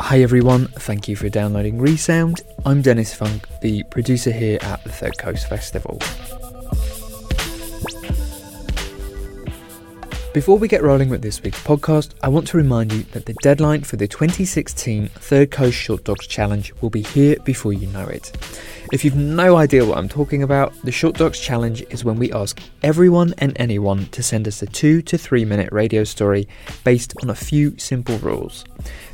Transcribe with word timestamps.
Hi 0.00 0.20
everyone, 0.20 0.66
thank 0.68 1.08
you 1.08 1.16
for 1.16 1.28
downloading 1.28 1.78
Resound. 1.78 2.42
I'm 2.66 2.82
Dennis 2.82 3.14
Funk, 3.14 3.46
the 3.62 3.84
producer 3.84 4.32
here 4.32 4.58
at 4.62 4.82
the 4.84 4.90
Third 4.90 5.16
Coast 5.18 5.48
Festival. 5.48 5.98
Before 10.34 10.58
we 10.58 10.66
get 10.66 10.82
rolling 10.82 11.10
with 11.10 11.22
this 11.22 11.40
week's 11.42 11.62
podcast, 11.62 12.10
I 12.20 12.28
want 12.28 12.48
to 12.48 12.56
remind 12.56 12.92
you 12.92 13.04
that 13.12 13.26
the 13.26 13.34
deadline 13.34 13.82
for 13.82 13.94
the 13.94 14.08
2016 14.08 15.06
Third 15.06 15.52
Coast 15.52 15.76
Short 15.76 16.02
Docs 16.02 16.26
Challenge 16.26 16.74
will 16.80 16.90
be 16.90 17.02
here 17.02 17.36
before 17.44 17.72
you 17.72 17.86
know 17.86 18.06
it. 18.06 18.36
If 18.92 19.04
you've 19.04 19.14
no 19.14 19.56
idea 19.56 19.84
what 19.84 19.96
I'm 19.96 20.08
talking 20.08 20.42
about, 20.42 20.74
the 20.82 20.90
Short 20.90 21.16
Docs 21.16 21.38
Challenge 21.38 21.84
is 21.90 22.04
when 22.04 22.18
we 22.18 22.32
ask 22.32 22.60
everyone 22.82 23.32
and 23.38 23.52
anyone 23.56 24.06
to 24.06 24.24
send 24.24 24.48
us 24.48 24.60
a 24.60 24.66
two 24.66 25.02
to 25.02 25.16
three 25.16 25.44
minute 25.44 25.72
radio 25.72 26.02
story 26.02 26.48
based 26.82 27.14
on 27.22 27.30
a 27.30 27.34
few 27.34 27.78
simple 27.78 28.18
rules. 28.18 28.64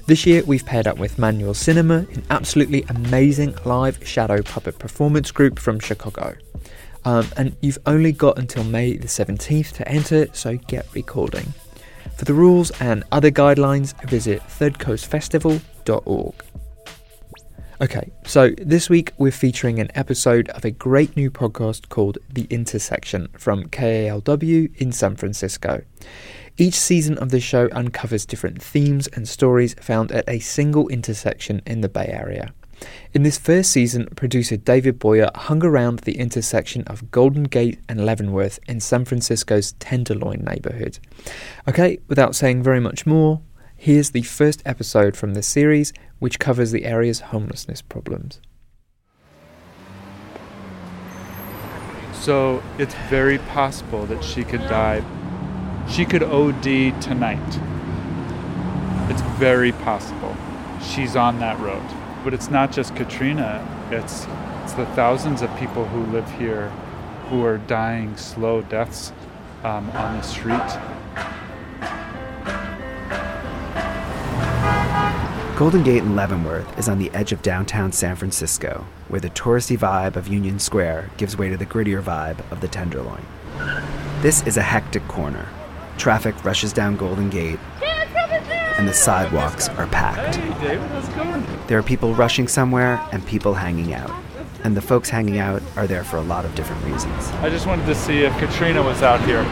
This 0.06 0.26
year, 0.26 0.42
we've 0.44 0.64
paired 0.64 0.86
up 0.86 0.98
with 0.98 1.18
Manual 1.18 1.54
Cinema, 1.54 2.06
an 2.12 2.24
absolutely 2.30 2.84
amazing 2.88 3.54
live 3.64 4.06
shadow 4.06 4.42
puppet 4.42 4.78
performance 4.78 5.30
group 5.30 5.58
from 5.58 5.78
Chicago. 5.78 6.36
Um, 7.04 7.26
and 7.36 7.56
you've 7.60 7.78
only 7.86 8.12
got 8.12 8.38
until 8.38 8.64
May 8.64 8.96
the 8.96 9.06
17th 9.06 9.72
to 9.72 9.88
enter, 9.88 10.28
so 10.32 10.56
get 10.56 10.86
recording. 10.94 11.54
For 12.16 12.24
the 12.24 12.34
rules 12.34 12.70
and 12.80 13.04
other 13.12 13.30
guidelines, 13.30 13.94
visit 14.08 14.42
thirdcoastfestival.org. 14.42 16.34
Okay, 17.82 18.10
so 18.26 18.50
this 18.58 18.90
week 18.90 19.12
we're 19.16 19.30
featuring 19.30 19.78
an 19.78 19.90
episode 19.94 20.50
of 20.50 20.66
a 20.66 20.70
great 20.70 21.16
new 21.16 21.30
podcast 21.30 21.88
called 21.88 22.18
The 22.30 22.46
Intersection 22.50 23.28
from 23.38 23.68
KALW 23.68 24.76
in 24.76 24.92
San 24.92 25.16
Francisco. 25.16 25.82
Each 26.56 26.74
season 26.74 27.16
of 27.18 27.30
the 27.30 27.40
show 27.40 27.68
uncovers 27.72 28.26
different 28.26 28.62
themes 28.62 29.06
and 29.08 29.28
stories 29.28 29.74
found 29.80 30.12
at 30.12 30.28
a 30.28 30.40
single 30.40 30.88
intersection 30.88 31.62
in 31.66 31.80
the 31.80 31.88
Bay 31.88 32.06
Area. 32.06 32.52
In 33.12 33.22
this 33.22 33.38
first 33.38 33.70
season, 33.70 34.06
producer 34.16 34.56
David 34.56 34.98
Boyer 34.98 35.30
hung 35.34 35.64
around 35.64 36.00
the 36.00 36.18
intersection 36.18 36.82
of 36.84 37.10
Golden 37.10 37.44
Gate 37.44 37.78
and 37.88 38.04
Leavenworth 38.04 38.58
in 38.66 38.80
San 38.80 39.04
Francisco's 39.04 39.72
Tenderloin 39.72 40.44
neighborhood. 40.44 40.98
Okay, 41.68 41.98
without 42.08 42.34
saying 42.34 42.62
very 42.62 42.80
much 42.80 43.06
more, 43.06 43.40
here's 43.76 44.10
the 44.10 44.22
first 44.22 44.62
episode 44.64 45.16
from 45.16 45.34
the 45.34 45.42
series, 45.42 45.92
which 46.18 46.38
covers 46.38 46.70
the 46.70 46.84
area's 46.84 47.20
homelessness 47.20 47.82
problems. 47.82 48.40
So 52.12 52.62
it's 52.78 52.94
very 53.08 53.38
possible 53.38 54.04
that 54.06 54.22
she 54.22 54.44
could 54.44 54.60
die. 54.60 55.02
She 55.90 56.04
could 56.04 56.22
OD 56.22 56.62
tonight. 57.02 57.60
It's 59.10 59.22
very 59.40 59.72
possible. 59.72 60.36
She's 60.80 61.16
on 61.16 61.40
that 61.40 61.58
road. 61.58 61.82
But 62.22 62.32
it's 62.32 62.48
not 62.48 62.70
just 62.70 62.94
Katrina, 62.94 63.66
it's, 63.90 64.26
it's 64.62 64.74
the 64.74 64.86
thousands 64.94 65.42
of 65.42 65.54
people 65.56 65.84
who 65.86 66.04
live 66.12 66.30
here 66.38 66.68
who 67.28 67.44
are 67.44 67.58
dying 67.58 68.16
slow 68.16 68.62
deaths 68.62 69.12
um, 69.64 69.90
on 69.90 70.16
the 70.16 70.22
street. 70.22 70.56
Golden 75.58 75.82
Gate 75.82 76.04
in 76.04 76.14
Leavenworth 76.14 76.78
is 76.78 76.88
on 76.88 77.00
the 77.00 77.10
edge 77.10 77.32
of 77.32 77.42
downtown 77.42 77.90
San 77.90 78.14
Francisco, 78.14 78.86
where 79.08 79.20
the 79.20 79.30
touristy 79.30 79.76
vibe 79.76 80.14
of 80.14 80.28
Union 80.28 80.60
Square 80.60 81.10
gives 81.16 81.36
way 81.36 81.48
to 81.48 81.56
the 81.56 81.66
grittier 81.66 82.00
vibe 82.00 82.38
of 82.52 82.60
the 82.60 82.68
Tenderloin. 82.68 83.26
This 84.22 84.46
is 84.46 84.56
a 84.56 84.62
hectic 84.62 85.06
corner. 85.08 85.48
Traffic 86.00 86.42
rushes 86.46 86.72
down 86.72 86.96
Golden 86.96 87.28
Gate, 87.28 87.58
and 88.78 88.88
the 88.88 88.94
sidewalks 88.94 89.68
are 89.68 89.86
packed. 89.88 90.36
Hey, 90.36 90.68
David, 90.68 90.88
how's 90.88 91.06
it 91.06 91.14
going? 91.14 91.46
There 91.66 91.78
are 91.78 91.82
people 91.82 92.14
rushing 92.14 92.48
somewhere 92.48 93.06
and 93.12 93.24
people 93.26 93.52
hanging 93.52 93.92
out. 93.92 94.10
And 94.64 94.74
the 94.74 94.80
folks 94.80 95.10
hanging 95.10 95.36
out 95.36 95.60
are 95.76 95.86
there 95.86 96.02
for 96.02 96.16
a 96.16 96.22
lot 96.22 96.46
of 96.46 96.54
different 96.54 96.82
reasons. 96.86 97.28
I 97.42 97.50
just 97.50 97.66
wanted 97.66 97.84
to 97.84 97.94
see 97.94 98.20
if 98.22 98.34
Katrina 98.38 98.82
was 98.82 99.02
out 99.02 99.20
here. 99.26 99.42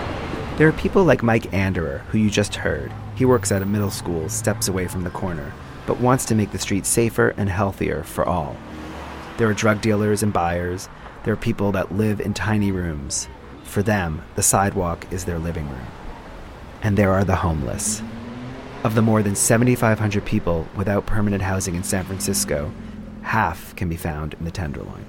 There 0.57 0.67
are 0.67 0.73
people 0.73 1.05
like 1.05 1.23
Mike 1.23 1.53
Anderer, 1.53 1.99
who 2.07 2.17
you 2.17 2.31
just 2.31 2.55
heard. 2.55 2.95
He 3.15 3.27
works 3.27 3.53
at 3.53 3.61
a 3.61 3.67
middle 3.67 3.91
school 3.91 4.31
steps 4.31 4.69
away 4.69 4.89
from 4.89 5.05
the 5.05 5.11
corner, 5.11 5.53
but 5.87 6.01
wants 6.01 6.25
to 6.25 6.35
make 6.35 6.53
the 6.53 6.59
street 6.59 6.87
safer 6.87 7.35
and 7.37 7.51
healthier 7.51 8.05
for 8.05 8.27
all. 8.27 8.57
There 9.37 9.51
are 9.51 9.55
drug 9.55 9.83
dealers 9.83 10.23
and 10.23 10.33
buyers. 10.33 10.89
There 11.25 11.35
are 11.35 11.37
people 11.37 11.73
that 11.73 11.93
live 11.93 12.23
in 12.23 12.33
tiny 12.33 12.73
rooms. 12.73 13.29
For 13.65 13.83
them, 13.83 14.23
the 14.35 14.43
sidewalk 14.43 15.07
is 15.13 15.27
their 15.27 15.39
living 15.39 15.69
room. 15.69 15.87
And 16.83 16.97
there 16.97 17.13
are 17.13 17.25
the 17.25 17.37
homeless. 17.37 18.03
Of 18.85 18.95
the 18.95 19.03
more 19.03 19.23
than 19.23 19.35
7,500 19.35 20.25
people 20.25 20.69
without 20.77 21.07
permanent 21.07 21.43
housing 21.43 21.75
in 21.75 21.83
San 21.83 22.05
Francisco, 22.05 22.73
half 23.23 23.75
can 23.77 23.89
be 23.89 23.97
found 23.97 24.35
in 24.35 24.45
the 24.45 24.51
Tenderloin. 24.51 25.05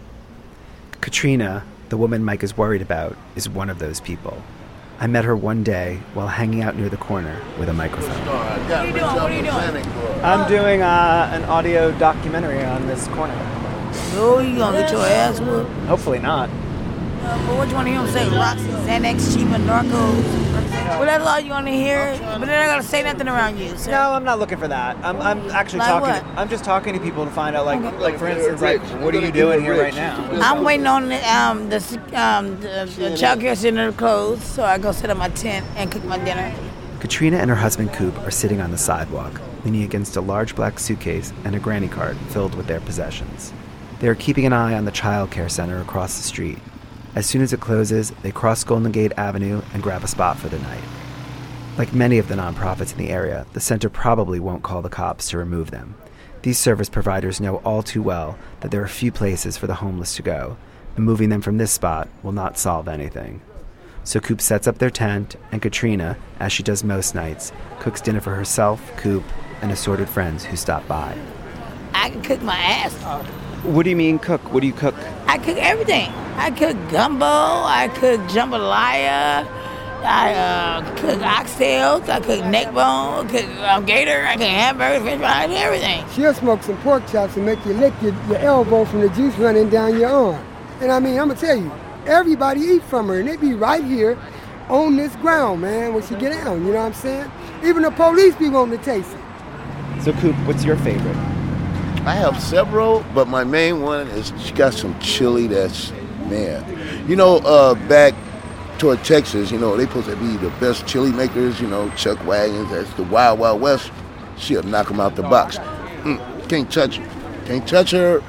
Katrina, 1.01 1.63
the 1.89 1.97
woman 1.97 2.23
Mike 2.23 2.43
is 2.43 2.57
worried 2.57 2.81
about, 2.81 3.15
is 3.35 3.47
one 3.47 3.69
of 3.69 3.79
those 3.79 3.99
people. 3.99 4.41
I 4.99 5.07
met 5.07 5.23
her 5.23 5.35
one 5.35 5.63
day 5.63 6.01
while 6.13 6.27
hanging 6.27 6.61
out 6.61 6.75
near 6.75 6.89
the 6.89 6.97
corner 6.97 7.39
with 7.57 7.69
a 7.69 7.73
microphone. 7.73 8.19
What 8.25 8.71
are 8.71 8.85
you 8.85 8.91
doing? 8.91 9.03
What 9.05 9.31
are 9.31 9.35
you 9.35 9.43
doing? 9.43 10.23
I'm 10.23 10.49
doing 10.49 10.81
uh, 10.81 11.29
an 11.33 11.43
audio 11.45 11.97
documentary 11.97 12.65
on 12.65 12.85
this 12.87 13.07
corner. 13.09 13.33
No, 14.13 14.39
you 14.39 14.57
gonna 14.57 14.79
get 14.79 14.91
your 14.91 15.05
ass 15.05 15.39
whooped. 15.39 15.71
Hopefully 15.87 16.19
not. 16.19 16.49
Uh, 16.49 17.47
but 17.47 17.57
what 17.57 17.69
you 17.69 17.75
wanna 17.75 17.91
hear 17.91 18.01
him 18.01 18.07
say? 18.09 18.27
Rocks, 18.29 18.61
Xanax, 18.61 19.33
cheap, 19.33 19.47
and 19.47 19.63
Narcos. 19.63 20.48
Well, 20.97 21.05
that's 21.05 21.25
all 21.25 21.39
you 21.39 21.51
wanna 21.51 21.71
hear. 21.71 22.17
But 22.21 22.45
they're 22.45 22.65
not 22.65 22.71
gonna 22.73 22.83
say 22.83 23.03
nothing 23.03 23.27
around 23.27 23.57
you. 23.57 23.77
So. 23.77 23.91
No, 23.91 24.11
I'm 24.11 24.23
not 24.23 24.39
looking 24.39 24.57
for 24.57 24.67
that. 24.67 24.97
I'm, 25.03 25.21
I'm 25.21 25.49
actually 25.51 25.79
Like 25.79 25.89
talking. 25.89 26.09
what? 26.27 26.37
I'm 26.39 26.49
just 26.49 26.63
talking 26.63 26.93
to 26.93 26.99
people 26.99 27.25
to 27.25 27.31
find 27.31 27.55
out, 27.55 27.65
like, 27.65 27.81
like 27.99 28.17
for 28.17 28.27
instance, 28.27 28.61
like, 28.61 28.81
what 29.01 29.13
are 29.15 29.21
you 29.21 29.31
doing 29.31 29.61
here 29.61 29.81
right 29.81 29.93
now? 29.95 30.27
I'm 30.41 30.63
waiting 30.63 30.87
on 30.87 31.09
the 31.09 31.33
um 31.33 31.69
the 31.69 31.77
um 32.13 32.59
the, 32.61 32.91
the 32.97 33.17
child 33.17 33.39
care 33.41 33.55
center 33.55 33.91
to 33.91 33.97
close, 33.97 34.43
so 34.43 34.63
I 34.63 34.77
go 34.77 34.91
set 34.91 35.09
up 35.09 35.17
my 35.17 35.29
tent 35.29 35.65
and 35.75 35.91
cook 35.91 36.03
my 36.05 36.17
dinner. 36.17 36.53
Katrina 36.99 37.37
and 37.37 37.49
her 37.49 37.55
husband 37.55 37.93
Coop 37.93 38.17
are 38.19 38.31
sitting 38.31 38.59
on 38.59 38.71
the 38.71 38.77
sidewalk, 38.77 39.39
leaning 39.63 39.83
against 39.83 40.17
a 40.17 40.21
large 40.21 40.53
black 40.55 40.79
suitcase 40.79 41.31
and 41.45 41.55
a 41.55 41.59
granny 41.59 41.87
cart 41.87 42.17
filled 42.29 42.55
with 42.55 42.67
their 42.67 42.81
possessions. 42.81 43.53
They 43.99 44.07
are 44.07 44.15
keeping 44.15 44.45
an 44.45 44.53
eye 44.53 44.73
on 44.73 44.85
the 44.85 44.91
child 44.91 45.31
care 45.31 45.47
center 45.49 45.79
across 45.79 46.17
the 46.17 46.23
street. 46.23 46.57
As 47.15 47.25
soon 47.25 47.41
as 47.41 47.53
it 47.53 47.59
closes, 47.59 48.11
they 48.21 48.31
cross 48.31 48.63
Golden 48.63 48.91
Gate 48.91 49.13
Avenue 49.17 49.61
and 49.73 49.81
grab 49.81 50.03
a 50.03 50.07
spot 50.07 50.37
for 50.37 50.47
the 50.47 50.59
night. 50.59 50.83
Like 51.77 51.93
many 51.93 52.17
of 52.17 52.27
the 52.27 52.35
nonprofits 52.35 52.91
in 52.91 52.97
the 52.97 53.09
area, 53.09 53.45
the 53.53 53.59
center 53.59 53.89
probably 53.89 54.39
won't 54.39 54.63
call 54.63 54.81
the 54.81 54.89
cops 54.89 55.29
to 55.29 55.37
remove 55.37 55.71
them. 55.71 55.95
These 56.41 56.59
service 56.59 56.89
providers 56.89 57.41
know 57.41 57.57
all 57.57 57.83
too 57.83 58.01
well 58.01 58.37
that 58.59 58.71
there 58.71 58.83
are 58.83 58.87
few 58.87 59.11
places 59.11 59.57
for 59.57 59.67
the 59.67 59.75
homeless 59.75 60.15
to 60.15 60.21
go, 60.21 60.57
and 60.95 61.03
moving 61.03 61.29
them 61.29 61.41
from 61.41 61.57
this 61.57 61.71
spot 61.71 62.07
will 62.23 62.31
not 62.31 62.57
solve 62.57 62.87
anything. 62.87 63.41
So 64.03 64.19
Coop 64.19 64.39
sets 64.39 64.67
up 64.67 64.77
their 64.77 64.89
tent, 64.89 65.35
and 65.51 65.61
Katrina, 65.61 66.17
as 66.39 66.51
she 66.51 66.63
does 66.63 66.83
most 66.83 67.15
nights, 67.15 67.51
cooks 67.79 68.01
dinner 68.01 68.21
for 68.21 68.35
herself, 68.35 68.91
Coop, 68.97 69.23
and 69.61 69.71
assorted 69.71 70.09
friends 70.09 70.45
who 70.45 70.55
stop 70.55 70.87
by. 70.87 71.17
I 71.93 72.09
can 72.09 72.21
cook 72.21 72.41
my 72.41 72.55
ass 72.55 73.03
off. 73.03 73.48
What 73.63 73.83
do 73.83 73.89
you 73.89 73.95
mean 73.95 74.19
cook? 74.19 74.41
What 74.53 74.61
do 74.61 74.67
you 74.67 74.73
cook? 74.73 74.95
I 75.27 75.37
cook 75.37 75.57
everything. 75.57 76.09
I 76.37 76.51
cook 76.51 76.77
gumbo. 76.89 77.25
I 77.25 77.89
cook 77.93 78.21
jambalaya. 78.29 79.47
I 80.01 80.33
uh, 80.33 80.95
cook 80.95 81.19
oxtails, 81.19 82.07
I 82.07 82.21
cook 82.21 82.45
neck 82.45 82.73
bone, 82.73 83.27
cook 83.27 83.45
um, 83.67 83.85
gator, 83.85 84.25
I 84.25 84.37
cook 84.37 84.47
hamburgers, 84.47 85.03
fish 85.03 85.19
fries, 85.19 85.49
everything. 85.51 86.05
She'll 86.11 86.33
smoke 86.33 86.63
some 86.63 86.77
pork 86.77 87.05
chops 87.07 87.35
and 87.35 87.45
make 87.45 87.63
you 87.65 87.73
lick 87.73 87.93
your, 88.01 88.13
your 88.27 88.37
elbow 88.37 88.85
from 88.85 89.01
the 89.01 89.09
juice 89.09 89.35
running 89.37 89.69
down 89.69 89.99
your 89.99 90.09
arm. 90.09 90.45
And 90.79 90.89
I 90.91 90.99
mean, 90.99 91.19
I'm 91.19 91.27
gonna 91.27 91.39
tell 91.39 91.57
you, 91.57 91.69
everybody 92.05 92.61
eat 92.61 92.83
from 92.83 93.09
her, 93.09 93.19
and 93.19 93.27
they 93.27 93.35
be 93.35 93.53
right 93.53 93.83
here 93.83 94.17
on 94.69 94.95
this 94.95 95.13
ground, 95.17 95.61
man, 95.61 95.93
when 95.93 96.01
she 96.03 96.15
get 96.15 96.31
down, 96.31 96.65
you 96.65 96.71
know 96.71 96.79
what 96.79 96.85
I'm 96.85 96.93
saying? 96.93 97.29
Even 97.65 97.83
the 97.83 97.91
police 97.91 98.35
be 98.35 98.47
wanting 98.47 98.79
to 98.79 98.85
taste 98.85 99.11
it. 99.11 100.01
So, 100.03 100.13
Coop, 100.13 100.35
what's 100.47 100.63
your 100.63 100.77
favorite? 100.77 101.38
I 102.05 102.15
have 102.15 102.41
several, 102.41 103.05
but 103.13 103.27
my 103.27 103.43
main 103.43 103.81
one 103.81 104.07
is 104.07 104.33
she 104.43 104.53
got 104.53 104.73
some 104.73 104.97
chili 104.99 105.47
that's, 105.47 105.91
man. 106.27 107.07
You 107.07 107.15
know, 107.15 107.37
uh, 107.37 107.75
back 107.87 108.13
toward 108.77 109.03
Texas, 109.03 109.51
you 109.51 109.59
know, 109.59 109.75
they 109.75 109.85
supposed 109.85 110.07
to 110.07 110.15
be 110.15 110.37
the 110.37 110.49
best 110.59 110.87
chili 110.87 111.11
makers, 111.11 111.59
you 111.59 111.67
know, 111.67 111.89
Chuck 111.91 112.25
Wagons, 112.25 112.71
that's 112.71 112.91
the 112.93 113.03
Wild 113.03 113.39
Wild 113.39 113.61
West. 113.61 113.91
She'll 114.37 114.63
knock 114.63 114.87
them 114.87 114.99
out 114.99 115.15
the 115.15 115.23
box. 115.23 115.57
Mm, 115.57 116.49
can't 116.49 116.71
touch 116.71 116.97
her. 116.97 117.45
Can't 117.45 117.67
touch 117.67 117.91
her. 117.91 118.23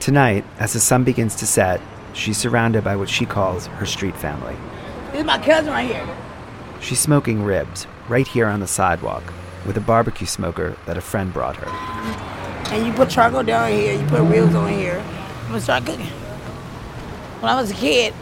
Tonight, 0.00 0.44
as 0.58 0.72
the 0.72 0.80
sun 0.80 1.04
begins 1.04 1.36
to 1.36 1.46
set, 1.46 1.80
she's 2.14 2.38
surrounded 2.38 2.82
by 2.82 2.96
what 2.96 3.08
she 3.08 3.26
calls 3.26 3.66
her 3.66 3.86
street 3.86 4.16
family. 4.16 4.56
This 5.10 5.20
is 5.20 5.26
my 5.26 5.38
cousin 5.38 5.72
right 5.72 5.88
here. 5.88 6.16
She's 6.80 6.98
smoking 6.98 7.44
ribs 7.44 7.86
right 8.08 8.26
here 8.26 8.46
on 8.46 8.60
the 8.60 8.66
sidewalk 8.66 9.22
with 9.66 9.76
a 9.76 9.80
barbecue 9.80 10.26
smoker 10.26 10.76
that 10.86 10.96
a 10.96 11.00
friend 11.00 11.32
brought 11.32 11.56
her. 11.56 12.31
And 12.72 12.86
you 12.86 12.92
put 12.94 13.10
charcoal 13.10 13.42
down 13.42 13.70
here, 13.70 14.00
you 14.00 14.06
put 14.06 14.24
wheels 14.24 14.54
on 14.54 14.72
here. 14.72 15.04
I'm 15.42 15.48
gonna 15.48 15.60
start 15.60 15.84
cooking. 15.84 16.06
When 16.06 17.52
I 17.52 17.60
was 17.60 17.70
a 17.70 17.74
kid, 17.74 18.14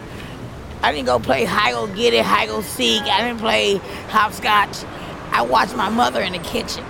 I 0.83 0.91
didn't 0.91 1.07
go 1.07 1.21
play 1.21 1.45
high 1.45 1.71
go 1.71 1.87
get 1.87 2.15
it, 2.15 2.25
high 2.25 2.47
go 2.47 2.61
seek. 2.61 3.03
I 3.03 3.23
didn't 3.23 3.39
play 3.39 3.77
hopscotch. 4.09 4.85
I 5.31 5.43
watched 5.43 5.77
my 5.77 5.89
mother 5.89 6.21
in 6.21 6.33
the 6.33 6.41
kitchen. 6.41 6.85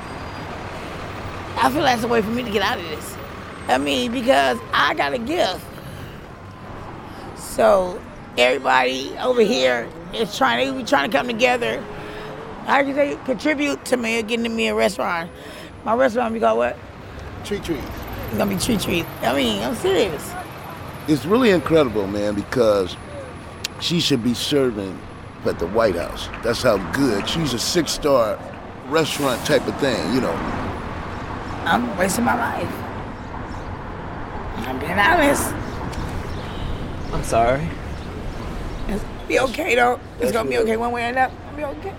I 1.57 1.71
feel 1.71 1.83
that's 1.83 2.03
a 2.03 2.09
way 2.09 2.23
for 2.23 2.31
me 2.31 2.45
to 2.45 2.51
get 2.51 2.62
out 2.62 2.79
of 2.79 2.85
this. 2.85 3.15
I 3.69 3.77
mean, 3.77 4.11
because 4.11 4.59
I 4.73 4.95
got 4.95 5.12
a 5.12 5.19
gift. 5.19 5.62
So 7.37 8.01
everybody 8.39 9.15
over 9.19 9.43
here 9.43 9.87
is 10.15 10.35
trying 10.35 10.79
to 10.79 10.89
trying 10.89 11.11
to 11.11 11.15
come 11.15 11.27
together. 11.27 11.85
How 12.65 12.83
can 12.83 12.97
they 12.97 13.17
contribute 13.27 13.85
to 13.85 13.99
me 13.99 14.23
getting 14.23 14.57
me 14.57 14.69
a 14.69 14.75
restaurant? 14.75 15.31
My 15.85 15.95
restaurant 15.95 16.33
we 16.33 16.39
got 16.41 16.57
what? 16.57 16.79
Treat 17.44 17.64
treat. 17.64 17.78
It's 17.78 18.38
gonna 18.38 18.54
be 18.54 18.60
tree 18.60 18.76
treat. 18.76 19.06
I 19.22 19.34
mean, 19.34 19.62
I'm 19.62 19.75
serious. 19.75 20.32
It's 21.08 21.25
really 21.25 21.50
incredible, 21.50 22.06
man, 22.06 22.34
because 22.34 22.96
she 23.81 23.98
should 23.98 24.22
be 24.22 24.34
serving 24.34 24.96
at 25.44 25.58
the 25.58 25.66
White 25.66 25.96
House. 25.96 26.28
That's 26.44 26.62
how 26.62 26.76
good. 26.92 27.28
She's 27.28 27.54
a 27.54 27.58
six 27.58 27.90
star 27.90 28.38
restaurant 28.87 29.44
type 29.46 29.66
of 29.66 29.76
thing, 29.81 30.14
you 30.14 30.20
know. 30.20 30.34
I'm 31.64 31.96
wasting 31.96 32.25
my 32.25 32.37
life. 32.37 32.72
I'm 34.69 34.78
being 34.78 34.92
honest. 34.92 35.52
I'm 37.12 37.25
sorry. 37.25 37.69
It's 38.88 39.02
gonna 39.02 39.26
be 39.26 39.40
okay 39.40 39.75
though. 39.75 39.98
It's 40.20 40.31
gonna 40.31 40.48
be 40.48 40.58
okay 40.58 40.76
one 40.76 40.92
way 40.92 41.06
or 41.06 41.08
another. 41.08 41.34
It'll 41.48 41.56
be 41.56 41.64
okay. 41.64 41.94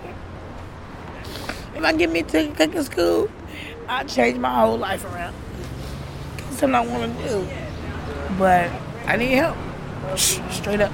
If 1.74 1.84
I 1.84 1.92
get 1.92 2.10
me 2.10 2.22
to 2.22 2.48
cooking 2.52 2.82
school, 2.84 3.28
I'll 3.88 4.06
change 4.06 4.38
my 4.38 4.60
whole 4.60 4.78
life 4.78 5.04
around. 5.04 5.34
It's 6.38 6.58
something 6.58 6.74
I 6.74 6.86
want 6.86 7.16
to 7.18 7.28
do. 7.28 7.48
But 8.38 8.70
I 9.06 9.16
need 9.16 9.32
help. 9.32 9.56
Straight 10.16 10.80
up. 10.80 10.92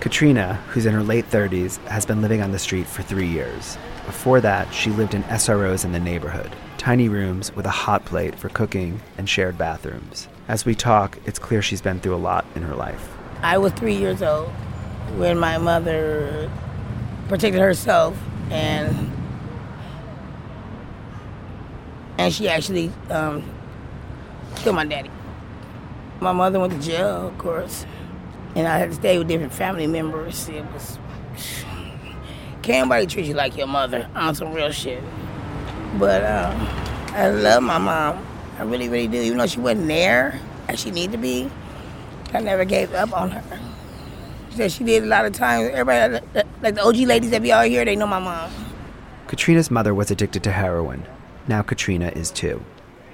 Katrina, 0.00 0.54
who's 0.68 0.86
in 0.86 0.94
her 0.94 1.02
late 1.02 1.28
30s, 1.30 1.78
has 1.86 2.06
been 2.06 2.22
living 2.22 2.40
on 2.40 2.52
the 2.52 2.58
street 2.58 2.86
for 2.86 3.02
three 3.02 3.26
years. 3.26 3.76
Before 4.04 4.40
that, 4.40 4.72
she 4.72 4.90
lived 4.90 5.14
in 5.14 5.24
SROs 5.24 5.84
in 5.84 5.90
the 5.90 5.98
neighborhood, 5.98 6.54
tiny 6.78 7.08
rooms 7.08 7.54
with 7.56 7.66
a 7.66 7.70
hot 7.70 8.04
plate 8.04 8.36
for 8.36 8.48
cooking 8.48 9.00
and 9.18 9.28
shared 9.28 9.58
bathrooms. 9.58 10.28
As 10.46 10.64
we 10.64 10.76
talk, 10.76 11.18
it's 11.24 11.40
clear 11.40 11.60
she's 11.60 11.82
been 11.82 11.98
through 11.98 12.14
a 12.14 12.16
lot 12.16 12.44
in 12.54 12.62
her 12.62 12.76
life. 12.76 13.16
I 13.42 13.58
was 13.58 13.72
three 13.72 13.96
years 13.96 14.22
old 14.22 14.48
when 15.16 15.38
my 15.38 15.58
mother 15.58 16.50
protected 17.28 17.60
herself 17.60 18.16
and 18.50 19.10
and 22.18 22.32
she 22.32 22.48
actually 22.48 22.90
um, 23.10 23.44
killed 24.56 24.76
my 24.76 24.84
daddy. 24.84 25.10
My 26.20 26.32
mother 26.32 26.58
went 26.58 26.72
to 26.72 26.78
jail, 26.78 27.28
of 27.28 27.38
course, 27.38 27.84
and 28.54 28.66
I 28.66 28.78
had 28.78 28.90
to 28.90 28.94
stay 28.94 29.18
with 29.18 29.28
different 29.28 29.52
family 29.52 29.86
members. 29.86 30.48
It 30.48 30.64
was 30.72 30.98
can't 32.66 32.88
nobody 32.88 33.06
treat 33.06 33.26
you 33.26 33.34
like 33.34 33.56
your 33.56 33.68
mother 33.68 34.08
on 34.16 34.34
some 34.34 34.52
real 34.52 34.72
shit. 34.72 35.00
But 36.00 36.24
um, 36.24 36.66
I 37.14 37.28
love 37.28 37.62
my 37.62 37.78
mom. 37.78 38.26
I 38.58 38.64
really, 38.64 38.88
really 38.88 39.06
do. 39.06 39.20
Even 39.20 39.38
though 39.38 39.46
she 39.46 39.60
wasn't 39.60 39.86
there 39.86 40.40
as 40.66 40.80
she 40.80 40.90
needed 40.90 41.12
to 41.12 41.18
be, 41.18 41.48
I 42.32 42.40
never 42.40 42.64
gave 42.64 42.92
up 42.92 43.12
on 43.12 43.30
her. 43.30 43.60
She 44.50 44.56
said 44.56 44.72
she 44.72 44.82
did 44.82 45.04
a 45.04 45.06
lot 45.06 45.26
of 45.26 45.32
times. 45.32 45.70
Everybody, 45.72 46.26
like 46.60 46.74
the 46.74 46.82
OG 46.82 46.96
ladies 46.96 47.30
that 47.30 47.40
be 47.40 47.52
out 47.52 47.66
here, 47.66 47.84
they 47.84 47.94
know 47.94 48.08
my 48.08 48.18
mom. 48.18 48.50
Katrina's 49.28 49.70
mother 49.70 49.94
was 49.94 50.10
addicted 50.10 50.42
to 50.42 50.50
heroin. 50.50 51.06
Now 51.48 51.62
Katrina 51.62 52.08
is 52.08 52.30
too. 52.30 52.62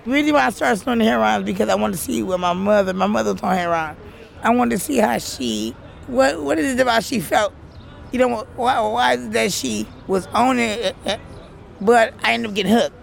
Really, 0.04 0.32
why 0.32 0.46
I 0.46 0.50
started 0.50 0.76
snorting 0.80 1.06
heroin 1.06 1.40
is 1.40 1.46
because 1.46 1.68
I 1.68 1.74
wanted 1.74 1.96
to 1.96 2.02
see 2.02 2.22
what 2.22 2.40
my 2.40 2.52
mother, 2.52 2.92
my 2.92 3.06
mother 3.06 3.32
was 3.34 3.42
on 3.42 3.54
heroin. 3.54 3.96
I 4.42 4.50
wanted 4.50 4.78
to 4.78 4.84
see 4.84 4.96
how 4.96 5.18
she, 5.18 5.76
what, 6.08 6.42
what 6.42 6.58
is 6.58 6.74
it 6.74 6.80
about 6.80 7.04
she 7.04 7.20
felt? 7.20 7.52
You 8.10 8.18
know, 8.18 8.46
why, 8.56 8.80
why 8.80 9.12
is 9.14 9.26
it 9.26 9.32
that 9.32 9.52
she 9.52 9.86
was 10.06 10.26
on 10.28 10.58
it, 10.58 10.96
uh, 11.06 11.10
uh, 11.10 11.18
but 11.80 12.14
I 12.22 12.32
ended 12.32 12.50
up 12.50 12.56
getting 12.56 12.72
hooked. 12.72 12.96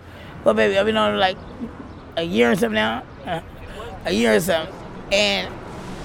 Well, 0.44 0.54
baby, 0.54 0.78
I've 0.78 0.86
been 0.86 0.98
on 0.98 1.16
it 1.16 1.18
like 1.18 1.38
a 2.18 2.24
year 2.24 2.52
or 2.52 2.56
something 2.56 2.74
now, 2.74 3.04
uh, 3.26 3.42
a 4.06 4.12
year 4.12 4.36
or 4.36 4.40
something, 4.40 4.76
and 5.12 5.54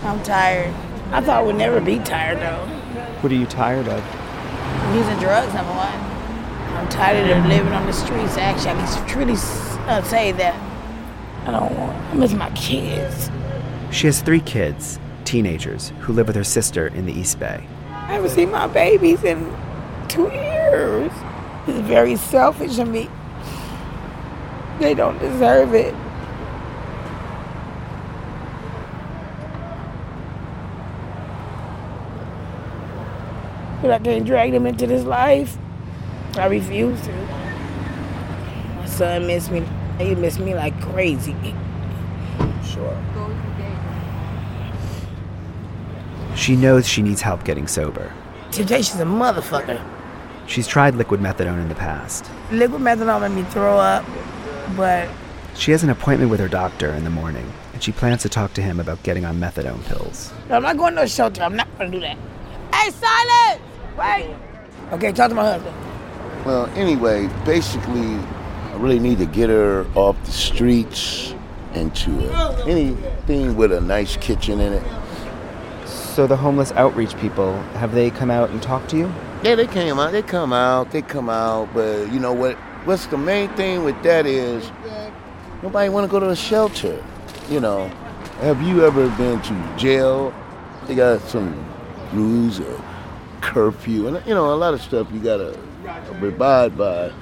I'm 0.03 0.23
tired. 0.23 0.73
I 1.11 1.21
thought 1.21 1.41
I 1.41 1.43
would 1.43 1.57
never 1.57 1.81
be 1.81 1.99
tired 1.99 2.39
though. 2.39 2.67
What 3.21 3.33
are 3.33 3.37
you 3.37 3.47
tired 3.47 3.89
of? 3.89 4.05
Using 4.95 5.19
drugs, 5.19 5.53
number 5.55 5.73
one. 5.73 6.14
I'm 6.75 6.89
tired 6.89 7.31
of 7.31 7.47
living 7.47 7.73
on 7.73 7.87
the 7.87 7.93
streets. 7.93 8.37
Actually, 8.37 8.71
I 8.71 8.87
can 8.87 9.09
truly 9.09 9.35
uh, 9.35 10.03
say 10.03 10.33
that 10.33 10.55
I 11.47 11.53
don't 11.53 11.79
want. 11.79 11.97
I 11.97 12.15
miss 12.15 12.33
my 12.33 12.51
kids. 12.51 13.31
She 13.93 14.07
has 14.09 14.21
three 14.23 14.41
kids, 14.41 14.99
teenagers, 15.25 15.93
who 16.01 16.13
live 16.13 16.27
with 16.27 16.37
her 16.37 16.45
sister 16.45 16.89
in 16.89 17.07
the 17.07 17.13
East 17.13 17.39
Bay. 17.39 17.65
I 17.91 18.15
haven't 18.15 18.31
seen 18.31 18.51
my 18.51 18.67
babies 18.67 19.23
in 19.23 19.57
two 20.09 20.31
years. 20.33 21.13
It's 21.69 21.79
very 21.81 22.17
selfish 22.17 22.79
of 22.79 22.89
me. 22.89 23.09
They 24.81 24.95
don't 24.95 25.19
deserve 25.21 25.75
it. 25.75 25.95
But 33.81 33.93
I 33.93 33.99
can't 34.01 34.27
drag 34.27 34.53
them 34.53 34.67
into 34.67 34.87
this 34.87 35.05
life. 35.05 35.57
I 36.37 36.47
refuse 36.47 37.01
to. 37.03 37.13
My 38.77 38.87
son 38.87 39.27
missed 39.27 39.51
me. 39.51 39.65
He 39.99 40.15
missed 40.15 40.41
me 40.41 40.55
like 40.55 40.79
crazy. 40.81 41.37
Sure. 42.65 42.97
She 46.35 46.57
knows 46.57 46.87
she 46.89 47.03
needs 47.03 47.21
help 47.21 47.45
getting 47.45 47.67
sober. 47.69 48.13
Temptation's 48.51 49.01
a 49.01 49.05
motherfucker. 49.05 49.81
She's 50.47 50.67
tried 50.67 50.95
liquid 50.97 51.21
methadone 51.21 51.61
in 51.61 51.69
the 51.69 51.75
past. 51.75 52.29
Liquid 52.51 52.83
methadone 52.83 53.23
made 53.23 53.43
me 53.43 53.51
throw 53.51 53.79
up, 53.79 54.05
but 54.77 55.09
She 55.55 55.71
has 55.71 55.85
an 55.85 55.91
appointment 55.91 56.31
with 56.31 56.41
her 56.41 56.49
doctor 56.49 56.91
in 56.93 57.05
the 57.05 57.11
morning, 57.11 57.51
and 57.73 57.83
she 57.83 57.93
plans 57.93 58.23
to 58.23 58.29
talk 58.29 58.53
to 58.55 58.63
him 58.63 58.81
about 58.81 59.03
getting 59.05 59.25
on 59.25 59.39
methadone 59.39 59.85
pills. 59.87 60.33
No, 60.49 60.57
I'm 60.57 60.63
not 60.63 60.77
going 60.77 60.97
to 60.97 61.03
a 61.03 61.09
shelter. 61.09 61.43
I'm 61.43 61.55
not 61.57 61.69
going 61.79 61.93
to 61.93 61.97
do 61.97 62.01
that. 62.01 62.19
Hey, 62.75 62.91
silence! 62.91 63.63
Wait. 63.97 64.37
Okay, 64.93 65.13
talk 65.13 65.29
to 65.29 65.35
my 65.35 65.45
husband. 65.45 65.75
Well, 66.45 66.67
anyway, 66.75 67.29
basically, 67.47 68.17
I 68.17 68.77
really 68.77 68.99
need 68.99 69.17
to 69.19 69.27
get 69.27 69.49
her 69.49 69.87
off 69.95 70.23
the 70.25 70.31
streets 70.33 71.35
into 71.73 72.29
a, 72.29 72.33
uh, 72.33 72.65
anything 72.67 73.57
with 73.57 73.73
a 73.73 73.81
nice 73.81 74.19
kitchen 74.19 74.61
in 74.61 74.75
it. 74.75 74.83
So 75.87 76.27
the 76.27 76.37
homeless 76.37 76.71
outreach 76.73 77.17
people, 77.17 77.55
have 77.79 77.93
they 77.93 78.11
come 78.11 78.31
out 78.31 78.51
and 78.51 78.63
talked 78.63 78.91
to 78.91 78.99
you? 78.99 79.13
Yeah, 79.43 79.55
they 79.55 79.67
came 79.67 79.99
out. 79.99 80.13
They 80.13 80.23
come 80.23 80.53
out. 80.53 80.91
They 80.91 81.01
come 81.01 81.31
out. 81.31 81.71
But 81.73 82.13
you 82.13 82.21
know 82.21 82.33
what? 82.33 82.57
What's 82.85 83.07
the 83.07 83.17
main 83.17 83.49
thing 83.57 83.83
with 83.83 84.01
that 84.03 84.27
is 84.27 84.71
nobody 85.63 85.89
want 85.89 86.05
to 86.05 86.11
go 86.11 86.21
to 86.21 86.29
a 86.29 86.37
shelter. 86.37 87.03
You 87.49 87.61
know, 87.61 87.89
have 88.41 88.61
you 88.63 88.85
ever 88.85 89.09
been 89.17 89.41
to 89.41 89.77
jail? 89.79 90.35
They 90.87 90.95
got 90.95 91.23
some 91.23 91.65
rules 92.13 92.61
or 92.61 92.85
curfew, 93.41 94.09
and 94.09 94.27
you 94.27 94.35
know 94.35 94.53
a 94.53 94.57
lot 94.57 94.75
of 94.75 94.83
stuff 94.83 95.09
you 95.13 95.21
gotta 95.21 95.59
abide 95.87 96.77
by 96.77 97.13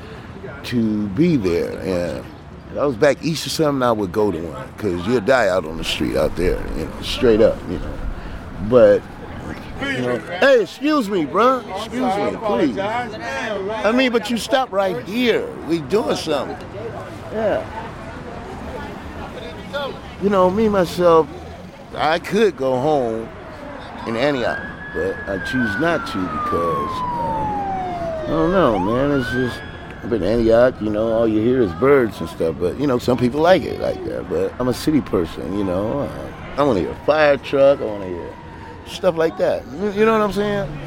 to 0.64 1.09
be 1.09 1.37
there. 1.37 1.78
And 1.81 2.25
if 2.71 2.78
I 2.78 2.87
was 2.87 2.97
back 2.97 3.23
east 3.23 3.47
or 3.47 3.50
something, 3.50 3.83
I 3.83 3.92
would 3.92 4.12
go 4.12 4.31
to 4.31 4.38
one 4.38 4.73
because 4.76 5.07
you'll 5.07 5.21
die 5.21 5.49
out 5.49 5.64
on 5.64 5.76
the 5.76 5.85
street 5.85 6.16
out 6.16 6.35
there, 6.37 6.59
you 6.76 6.85
know, 6.87 7.02
straight 7.02 7.40
up, 7.40 7.59
you 7.69 7.78
know. 7.78 7.99
But 8.69 9.02
You 9.83 10.00
know, 10.02 10.19
hey, 10.19 10.62
excuse 10.62 11.11
me, 11.11 11.26
bro. 11.26 11.59
Excuse 11.59 12.16
me, 12.16 12.37
please. 12.38 12.78
I 12.78 13.90
mean, 13.92 14.12
but 14.12 14.31
you 14.31 14.37
stop 14.37 14.71
right 14.71 15.04
here. 15.04 15.45
We 15.66 15.81
doing 15.81 16.14
something. 16.16 16.57
Yeah. 17.33 17.66
You 20.23 20.28
know, 20.31 20.50
me 20.50 20.69
myself, 20.69 21.26
I 21.97 22.21
could 22.21 22.57
go 22.57 22.78
home 22.78 23.28
in 24.07 24.16
Antioch, 24.16 24.61
but 24.95 25.16
I 25.28 25.38
choose 25.45 25.76
not 25.81 26.07
to 26.12 26.19
because 26.23 26.90
uh, 27.02 27.42
I 28.23 28.26
don't 28.26 28.52
know, 28.52 28.79
man. 28.79 29.21
It's 29.21 29.31
just 29.31 29.61
up 30.05 30.12
in 30.12 30.23
Antioch, 30.23 30.75
you 30.81 30.91
know, 30.91 31.12
all 31.12 31.29
you 31.29 31.41
hear 31.41 31.61
is 31.62 31.73
birds 31.75 32.21
and 32.21 32.29
stuff. 32.29 32.57
But 32.59 32.79
you 32.79 32.87
know, 32.87 32.99
some 32.99 33.19
people 33.19 33.41
like 33.41 33.62
it 33.62 33.81
like 33.81 34.02
that. 34.05 34.29
But 34.29 34.52
I'm 34.59 34.69
a 34.69 34.75
city 34.75 35.00
person, 35.00 35.59
you 35.59 35.64
know. 35.64 36.00
Uh, 36.00 36.33
I 36.57 36.62
want 36.62 36.79
to 36.79 36.85
hear 36.85 36.93
a 36.93 37.05
fire 37.07 37.37
truck. 37.37 37.81
I 37.81 37.85
want 37.85 38.02
to 38.02 38.09
hear 38.09 38.35
stuff 38.87 39.17
like 39.17 39.37
that. 39.38 39.64
You 39.67 40.05
know 40.05 40.12
what 40.12 40.23
I'm 40.23 40.33
saying? 40.33 40.79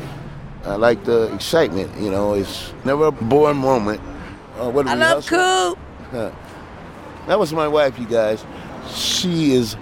I 0.63 0.75
like 0.75 1.03
the 1.03 1.33
excitement. 1.33 1.91
You 1.99 2.11
know, 2.11 2.33
it's 2.33 2.73
never 2.83 3.05
a 3.05 3.11
boring 3.11 3.57
moment. 3.57 4.01
Uh, 4.57 4.69
what 4.69 4.85
do 4.85 4.91
I 4.91 4.95
love 4.95 5.23
hustle? 5.27 5.75
Coop. 6.11 6.33
That 7.27 7.39
was 7.39 7.53
my 7.53 7.67
wife, 7.67 7.97
you 7.99 8.05
guys. 8.05 8.45
She 8.87 9.53
is 9.53 9.75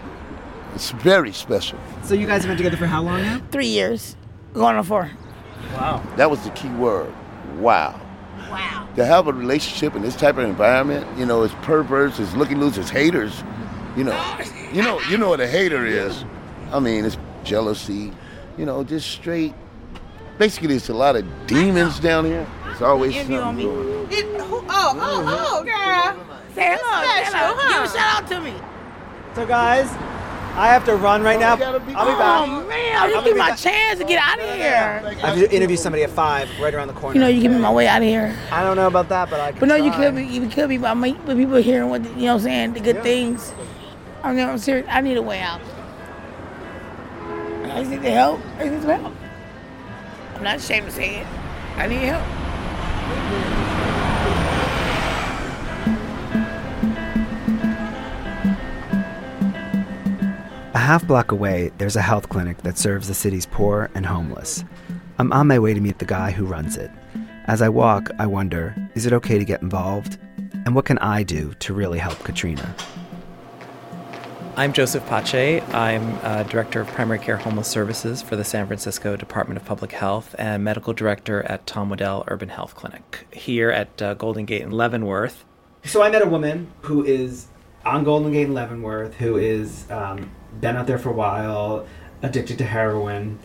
it's 0.75 0.91
very 0.91 1.31
special. 1.31 1.77
So 2.03 2.15
you 2.15 2.25
guys 2.25 2.41
have 2.43 2.49
been 2.49 2.57
together 2.57 2.77
for 2.77 2.87
how 2.87 3.03
long 3.03 3.21
now? 3.21 3.41
Three 3.51 3.67
years. 3.67 4.15
Going 4.53 4.75
on 4.75 4.83
four. 4.83 5.11
Wow. 5.73 6.03
That 6.17 6.29
was 6.29 6.43
the 6.43 6.49
key 6.51 6.69
word. 6.69 7.13
Wow. 7.59 7.99
Wow. 8.49 8.87
To 8.95 9.05
have 9.05 9.27
a 9.27 9.33
relationship 9.33 9.95
in 9.95 10.01
this 10.01 10.15
type 10.15 10.37
of 10.37 10.43
environment, 10.43 11.07
you 11.17 11.25
know, 11.25 11.43
it's 11.43 11.53
perverts, 11.61 12.19
it's 12.19 12.33
looking 12.35 12.59
loose, 12.59 12.77
it's 12.77 12.89
haters. 12.89 13.43
You 13.95 14.05
know, 14.05 14.13
oh, 14.15 14.69
you 14.71 14.81
know, 14.81 14.99
you 15.09 15.17
know 15.17 15.29
what 15.29 15.39
a 15.39 15.47
hater 15.47 15.85
is. 15.85 16.25
I 16.71 16.79
mean, 16.79 17.05
it's 17.05 17.17
jealousy. 17.43 18.11
You 18.57 18.65
know, 18.65 18.83
just 18.83 19.09
straight. 19.09 19.53
Basically, 20.37 20.69
there's 20.69 20.89
a 20.89 20.93
lot 20.93 21.15
of 21.15 21.25
demons 21.47 21.99
down 21.99 22.25
here. 22.25 22.47
It's 22.69 22.81
always 22.81 23.15
Envy 23.15 23.35
on 23.35 23.55
something 23.55 23.67
me. 23.67 23.71
going 23.71 24.05
on. 24.05 24.11
It, 24.11 24.41
who, 24.41 24.55
oh, 24.57 24.63
oh, 24.69 24.95
mm-hmm. 24.99 25.29
oh, 25.29 25.63
girl. 25.63 26.39
Say 26.55 26.77
hello. 26.79 27.03
Special, 27.03 27.55
huh? 27.55 27.73
Give 27.73 27.91
a 27.91 27.97
shout 27.97 28.23
out 28.23 28.27
to 28.29 28.41
me. 28.41 28.53
So 29.35 29.47
guys, 29.47 29.89
I 30.55 30.67
have 30.67 30.85
to 30.85 30.95
run 30.95 31.23
right 31.23 31.39
now. 31.39 31.53
I'll 31.55 31.79
be 31.79 31.93
back. 31.93 31.97
Oh 32.47 32.65
man, 32.67 32.95
I 32.95 33.05
I'm 33.05 33.09
just 33.09 33.13
gonna 33.15 33.27
give 33.27 33.37
my 33.37 33.49
back. 33.49 33.57
chance 33.57 33.99
to 33.99 34.05
get 34.05 34.19
out 34.23 34.39
of 34.39 34.45
here. 34.55 35.01
I 35.23 35.29
have 35.31 35.35
to 35.39 35.51
interview 35.55 35.75
somebody 35.77 36.03
at 36.03 36.11
five, 36.11 36.47
right 36.59 36.73
around 36.73 36.89
the 36.89 36.93
corner. 36.93 37.15
You 37.15 37.21
know, 37.21 37.27
you 37.27 37.41
give 37.41 37.51
me 37.51 37.57
my 37.57 37.71
way 37.71 37.87
out 37.87 38.03
of 38.03 38.07
here. 38.07 38.37
I 38.51 38.61
don't 38.63 38.75
know 38.75 38.85
about 38.85 39.09
that, 39.09 39.31
but 39.31 39.39
I. 39.39 39.51
Can 39.51 39.59
But 39.61 39.69
no, 39.69 39.75
you 39.75 39.89
try. 39.89 40.05
could 40.05 40.15
be, 40.15 40.25
you 40.25 40.47
could 40.47 40.69
be 40.69 40.77
by 40.77 40.93
me, 40.93 41.17
but 41.25 41.37
people 41.37 41.55
hearing 41.55 41.89
what, 41.89 42.03
you 42.03 42.27
know 42.27 42.33
what 42.33 42.33
I'm 42.33 42.39
saying, 42.41 42.73
the 42.73 42.81
good 42.81 43.01
things. 43.01 43.51
I 44.21 44.31
mean, 44.31 44.47
I'm 44.47 44.59
serious. 44.59 44.85
I 44.89 45.01
need 45.01 45.17
a 45.17 45.21
way 45.23 45.39
out. 45.41 45.59
I 47.65 47.79
just 47.79 47.89
need 47.89 48.01
the 48.03 48.11
help. 48.11 48.39
I 48.59 48.69
need 48.69 48.81
some 48.81 48.89
help. 49.01 49.13
I'm 50.35 50.43
not 50.43 50.57
ashamed 50.57 50.85
to 50.85 50.91
say 50.91 51.21
it. 51.21 51.27
I 51.77 51.87
need 51.87 51.95
help. 52.01 52.23
Half 60.83 61.07
block 61.07 61.31
away, 61.31 61.71
there's 61.77 61.95
a 61.95 62.01
health 62.01 62.27
clinic 62.27 62.57
that 62.63 62.77
serves 62.77 63.07
the 63.07 63.13
city's 63.13 63.45
poor 63.45 63.89
and 63.95 64.05
homeless. 64.05 64.65
I'm 65.17 65.31
on 65.31 65.47
my 65.47 65.57
way 65.57 65.73
to 65.73 65.79
meet 65.79 65.99
the 65.99 66.05
guy 66.05 66.31
who 66.31 66.45
runs 66.45 66.75
it. 66.75 66.91
As 67.45 67.61
I 67.61 67.69
walk, 67.69 68.09
I 68.19 68.27
wonder 68.27 68.75
is 68.93 69.05
it 69.05 69.13
okay 69.13 69.37
to 69.37 69.45
get 69.45 69.61
involved? 69.61 70.17
And 70.65 70.75
what 70.75 70.83
can 70.83 70.97
I 70.97 71.23
do 71.23 71.53
to 71.59 71.73
really 71.73 71.99
help 71.99 72.19
Katrina? 72.25 72.75
I'm 74.57 74.73
Joseph 74.73 75.05
Pache. 75.07 75.61
I'm 75.71 76.19
uh, 76.21 76.43
Director 76.43 76.81
of 76.81 76.87
Primary 76.89 77.19
Care 77.19 77.37
Homeless 77.37 77.69
Services 77.69 78.21
for 78.21 78.35
the 78.35 78.43
San 78.43 78.67
Francisco 78.67 79.15
Department 79.15 79.61
of 79.61 79.65
Public 79.65 79.93
Health 79.93 80.35
and 80.37 80.65
Medical 80.65 80.91
Director 80.91 81.43
at 81.43 81.65
Tom 81.65 81.89
Waddell 81.89 82.25
Urban 82.27 82.49
Health 82.49 82.75
Clinic 82.75 83.25
here 83.31 83.69
at 83.69 84.01
uh, 84.01 84.15
Golden 84.15 84.43
Gate 84.43 84.61
in 84.61 84.71
Leavenworth. 84.71 85.45
So 85.85 86.03
I 86.03 86.09
met 86.09 86.21
a 86.21 86.27
woman 86.27 86.69
who 86.81 87.05
is 87.05 87.47
on 87.85 88.03
Golden 88.03 88.33
Gate 88.33 88.47
in 88.47 88.53
Leavenworth, 88.53 89.15
who 89.15 89.37
is 89.37 89.89
um, 89.89 90.29
been 90.61 90.75
out 90.75 90.87
there 90.87 90.97
for 90.97 91.09
a 91.09 91.13
while, 91.13 91.85
addicted 92.21 92.57
to 92.59 92.63
heroin. 92.65 93.39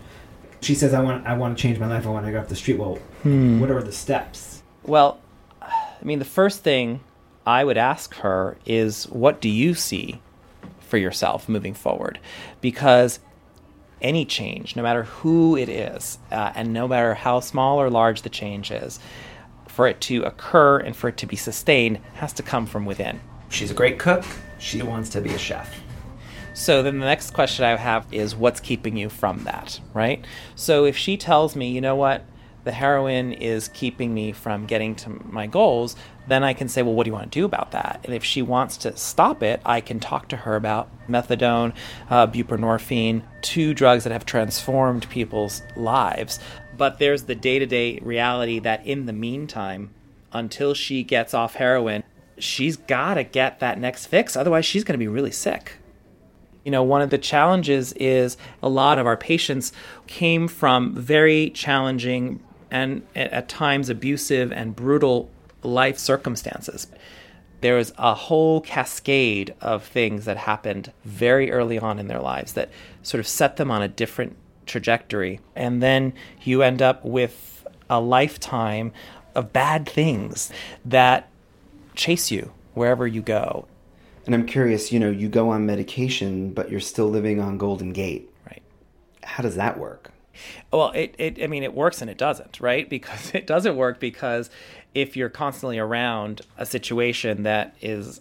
She 0.61 0.75
says, 0.75 0.93
"I 0.95 1.00
want, 1.00 1.27
I 1.27 1.37
want 1.37 1.57
to 1.57 1.62
change 1.62 1.79
my 1.79 1.87
life. 1.87 2.07
I 2.07 2.11
want 2.11 2.27
to 2.27 2.33
go 2.33 2.41
off 2.41 2.49
the 2.49 2.57
street." 2.57 2.79
Well, 2.79 2.99
Hmm. 3.23 3.61
what 3.61 3.71
are 3.71 3.83
the 3.83 3.93
steps? 3.93 4.62
Well, 4.85 5.19
I 5.62 5.71
mean, 6.05 6.19
the 6.19 6.25
first 6.25 6.62
thing 6.62 7.00
I 7.47 7.65
would 7.65 7.79
ask 7.79 8.15
her 8.17 8.57
is 8.67 9.05
what 9.09 9.41
do 9.41 9.49
you 9.49 9.75
see 9.75 10.21
for 10.81 10.97
yourself 10.99 11.49
moving 11.49 11.75
forward? 11.75 12.19
Because 12.61 13.19
any 14.00 14.25
change, 14.25 14.77
no 14.77 14.83
matter 14.83 15.03
who 15.05 15.57
it 15.57 15.69
is, 15.69 16.19
uh, 16.31 16.53
and 16.55 16.73
no 16.73 16.87
matter 16.87 17.15
how 17.15 17.41
small 17.41 17.81
or 17.81 17.91
large 17.91 18.23
the 18.23 18.29
change 18.29 18.71
is, 18.71 19.00
for 19.67 19.87
it 19.88 20.00
to 20.03 20.23
occur 20.23 20.79
and 20.79 20.95
for 20.97 21.09
it 21.09 21.17
to 21.19 21.27
be 21.27 21.37
sustained 21.37 21.99
has 22.15 22.33
to 22.35 22.43
come 22.43 22.67
from 22.67 22.85
within. 22.87 23.21
She's 23.49 23.71
a 23.71 23.75
great 23.75 23.99
cook. 23.99 24.25
She 24.59 24.83
wants 24.83 25.09
to 25.11 25.21
be 25.21 25.31
a 25.35 25.38
chef. 25.38 25.81
So 26.59 26.83
then 26.83 26.99
the 26.99 27.07
next 27.07 27.35
question 27.35 27.65
I 27.65 27.77
have 27.77 28.05
is 28.12 28.35
what's 28.35 28.59
keeping 28.59 28.97
you 28.97 29.09
from 29.09 29.45
that, 29.45 29.79
right? 29.95 30.25
So 30.57 30.87
if 30.87 30.97
she 30.97 31.17
tells 31.17 31.55
me, 31.55 31.71
you 31.71 31.81
know 31.81 31.95
what, 31.95 32.25
the 32.65 32.73
heroin 32.73 33.33
is 33.33 33.69
keeping 33.69 34.12
me 34.12 34.33
from 34.33 34.67
getting 34.67 34.97
to 34.97 35.11
my 35.25 35.47
goals, 35.47 35.95
then 36.27 36.43
I 36.43 36.55
can 36.55 36.69
say, 36.69 36.83
well, 36.83 36.95
what 36.95 37.05
do 37.05 37.11
you 37.11 37.15
want 37.15 37.31
to 37.31 37.38
do 37.38 37.45
about 37.45 37.71
that? 37.71 38.00
And 38.03 38.12
if 38.12 38.25
she 38.25 38.43
wants 38.43 38.77
to 38.79 38.97
stop 38.97 39.41
it, 39.41 39.62
I 39.65 39.81
can 39.81 40.00
talk 40.00 40.27
to 40.31 40.37
her 40.37 40.57
about 40.57 40.88
methadone, 41.09 41.75
uh, 42.11 42.27
buprenorphine, 42.27 43.23
two 43.41 43.73
drugs 43.73 44.03
that 44.03 44.12
have 44.12 44.27
transformed 44.27 45.09
people's 45.11 45.62
lives. 45.77 46.41
But 46.77 46.99
there's 46.99 47.23
the 47.23 47.37
day 47.37 47.61
to 47.61 47.67
day 47.67 48.00
reality 48.03 48.59
that 48.59 48.85
in 48.85 49.07
the 49.07 49.12
meantime, 49.12 49.95
until 50.33 50.75
she 50.75 51.05
gets 51.05 51.35
off 51.35 51.55
heroin, 51.55 52.03
she's 52.37 52.77
got 52.77 53.15
to 53.15 53.23
get 53.23 53.61
that 53.61 53.79
next 53.79 54.07
fix. 54.07 54.37
Otherwise, 54.37 54.67
she's 54.67 54.83
going 54.83 54.95
to 54.95 54.99
be 54.99 55.07
really 55.07 55.31
sick. 55.31 55.77
You 56.69 56.73
know, 56.73 56.83
one 56.83 57.01
of 57.01 57.09
the 57.09 57.17
challenges 57.17 57.95
is 57.95 58.37
a 58.63 58.69
lot 58.69 58.99
of 58.99 59.07
our 59.07 59.17
patients 59.17 59.73
came 60.07 60.49
from 60.49 60.95
very 60.95 61.49
challenging 61.49 62.41
and 62.71 63.07
at 63.17 63.49
times 63.49 63.89
abusive 63.89 64.53
and 64.53 64.77
brutal 64.77 65.31
life 65.63 65.99
circumstances. 65.99 66.87
There 67.63 67.77
was 67.77 67.95
a 67.97 68.13
whole 68.13 68.61
cascade 68.61 69.55
of 69.63 69.83
things 69.83 70.27
that 70.27 70.37
happened 70.37 70.93
very 71.07 71.51
early 71.51 71.79
on 71.79 71.99
in 71.99 72.07
their 72.07 72.21
lives 72.21 72.53
that 72.53 72.69
sort 73.03 73.21
of 73.21 73.27
set 73.27 73.57
them 73.57 73.71
on 73.71 73.81
a 73.81 73.89
different 73.89 74.37
trajectory. 74.67 75.41
And 75.57 75.83
then 75.83 76.13
you 76.43 76.63
end 76.63 76.83
up 76.83 77.03
with 77.03 77.67
a 77.89 77.99
lifetime 77.99 78.93
of 79.35 79.55
bad 79.55 79.89
things 79.89 80.53
that 80.85 81.31
chase 81.95 82.31
you 82.31 82.53
wherever 82.75 83.07
you 83.07 83.23
go. 83.23 83.67
And 84.29 84.35
I'm 84.35 84.45
curious, 84.45 84.93
you 84.93 85.01
know, 85.01 85.11
you 85.11 85.27
go 85.31 85.49
on 85.49 85.65
medication, 85.65 86.53
but 86.53 86.71
you're 86.71 86.81
still 86.81 87.09
living 87.09 87.41
on 87.41 87.57
Golden 87.57 87.95
Gate. 87.95 88.31
Right. 88.45 88.61
How 89.23 89.43
does 89.43 89.55
that 89.55 89.79
work? 89.79 90.11
Well, 90.71 90.91
it, 90.91 91.15
it 91.17 91.43
I 91.43 91.47
mean 91.47 91.63
it 91.63 91.73
works 91.73 92.03
and 92.03 92.11
it 92.11 92.19
doesn't, 92.19 92.61
right? 92.61 92.87
Because 92.91 93.35
it 93.35 93.47
doesn't 93.47 93.75
work 93.75 93.99
because 93.99 94.51
if 94.95 95.17
you're 95.17 95.31
constantly 95.31 95.79
around 95.79 96.43
a 96.59 96.67
situation 96.67 97.45
that 97.45 97.75
is 97.81 98.21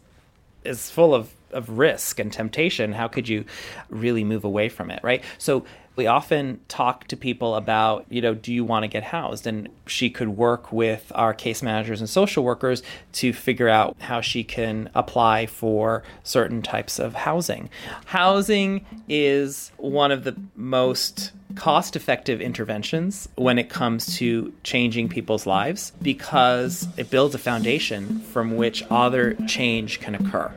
is 0.63 0.89
full 0.89 1.13
of, 1.13 1.33
of 1.51 1.77
risk 1.77 2.19
and 2.19 2.31
temptation, 2.31 2.93
how 2.93 3.09
could 3.09 3.27
you 3.27 3.43
really 3.89 4.23
move 4.23 4.45
away 4.45 4.69
from 4.69 4.89
it, 4.89 5.01
right? 5.03 5.21
So 5.37 5.65
we 5.97 6.05
often 6.05 6.61
talk 6.67 7.07
to 7.07 7.17
people 7.17 7.55
about, 7.55 8.05
you 8.07 8.21
know, 8.21 8.35
do 8.35 8.53
you 8.53 8.63
want 8.63 8.83
to 8.83 8.87
get 8.87 9.03
housed? 9.03 9.47
And 9.47 9.67
she 9.87 10.09
could 10.09 10.29
work 10.29 10.71
with 10.71 11.11
our 11.15 11.33
case 11.33 11.63
managers 11.63 11.99
and 11.99 12.09
social 12.09 12.43
workers 12.43 12.83
to 13.13 13.33
figure 13.33 13.67
out 13.67 13.97
how 13.99 14.21
she 14.21 14.43
can 14.43 14.89
apply 14.93 15.47
for 15.47 16.03
certain 16.23 16.61
types 16.61 16.99
of 16.99 17.15
housing. 17.15 17.69
Housing 18.05 18.85
is 19.09 19.71
one 19.77 20.11
of 20.11 20.23
the 20.23 20.35
most 20.55 21.31
cost 21.55 21.95
effective 21.95 22.41
interventions 22.41 23.27
when 23.35 23.57
it 23.57 23.67
comes 23.67 24.17
to 24.17 24.53
changing 24.63 25.09
people's 25.09 25.47
lives 25.47 25.91
because 26.01 26.87
it 26.97 27.09
builds 27.09 27.33
a 27.33 27.39
foundation 27.39 28.19
from 28.19 28.55
which 28.55 28.83
other 28.91 29.33
change 29.47 29.99
can 29.99 30.13
occur. 30.13 30.51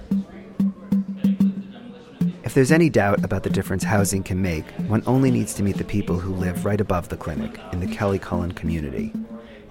If 2.51 2.55
there's 2.55 2.73
any 2.73 2.91
doubt 2.91 3.23
about 3.23 3.45
the 3.45 3.49
difference 3.49 3.85
housing 3.85 4.25
can 4.25 4.43
make, 4.43 4.69
one 4.89 5.05
only 5.07 5.31
needs 5.31 5.55
to 5.55 5.63
meet 5.63 5.77
the 5.77 5.85
people 5.85 6.19
who 6.19 6.35
live 6.35 6.65
right 6.65 6.81
above 6.81 7.09
the 7.09 7.17
clinic 7.17 7.61
in 7.73 7.79
the 7.79 7.87
Kelly 7.87 8.19
Cullen 8.19 8.51
community. 8.51 9.13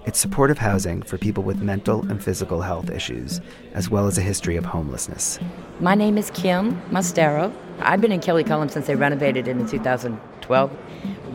It's 0.06 0.18
supportive 0.18 0.56
housing 0.56 1.02
for 1.02 1.18
people 1.18 1.42
with 1.42 1.60
mental 1.60 2.00
and 2.08 2.24
physical 2.24 2.62
health 2.62 2.88
issues, 2.88 3.42
as 3.74 3.90
well 3.90 4.06
as 4.06 4.16
a 4.16 4.22
history 4.22 4.56
of 4.56 4.64
homelessness. 4.64 5.38
My 5.78 5.94
name 5.94 6.16
is 6.16 6.30
Kim 6.30 6.80
Mastero. 6.90 7.52
I've 7.80 8.00
been 8.00 8.12
in 8.12 8.20
Kelly 8.20 8.44
Cullen 8.44 8.70
since 8.70 8.86
they 8.86 8.94
renovated 8.96 9.46
it 9.46 9.58
in 9.58 9.68
2012. 9.68 10.70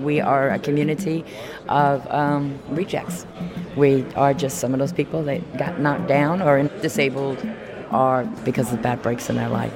We 0.02 0.20
are 0.22 0.50
a 0.50 0.58
community 0.58 1.24
of 1.70 2.08
um, 2.12 2.58
rejects. 2.70 3.28
We 3.75 4.04
are 4.16 4.34
just 4.34 4.58
some 4.58 4.74
of 4.74 4.80
those 4.80 4.94
people 4.94 5.22
that 5.25 5.60
got 5.60 5.80
knocked 5.80 6.08
down 6.08 6.42
or 6.42 6.64
disabled 6.82 7.48
or 7.92 8.28
because 8.44 8.74
of 8.74 8.82
bad 8.82 9.04
breaks 9.04 9.30
in 9.30 9.36
their 9.36 9.50
life. 9.50 9.72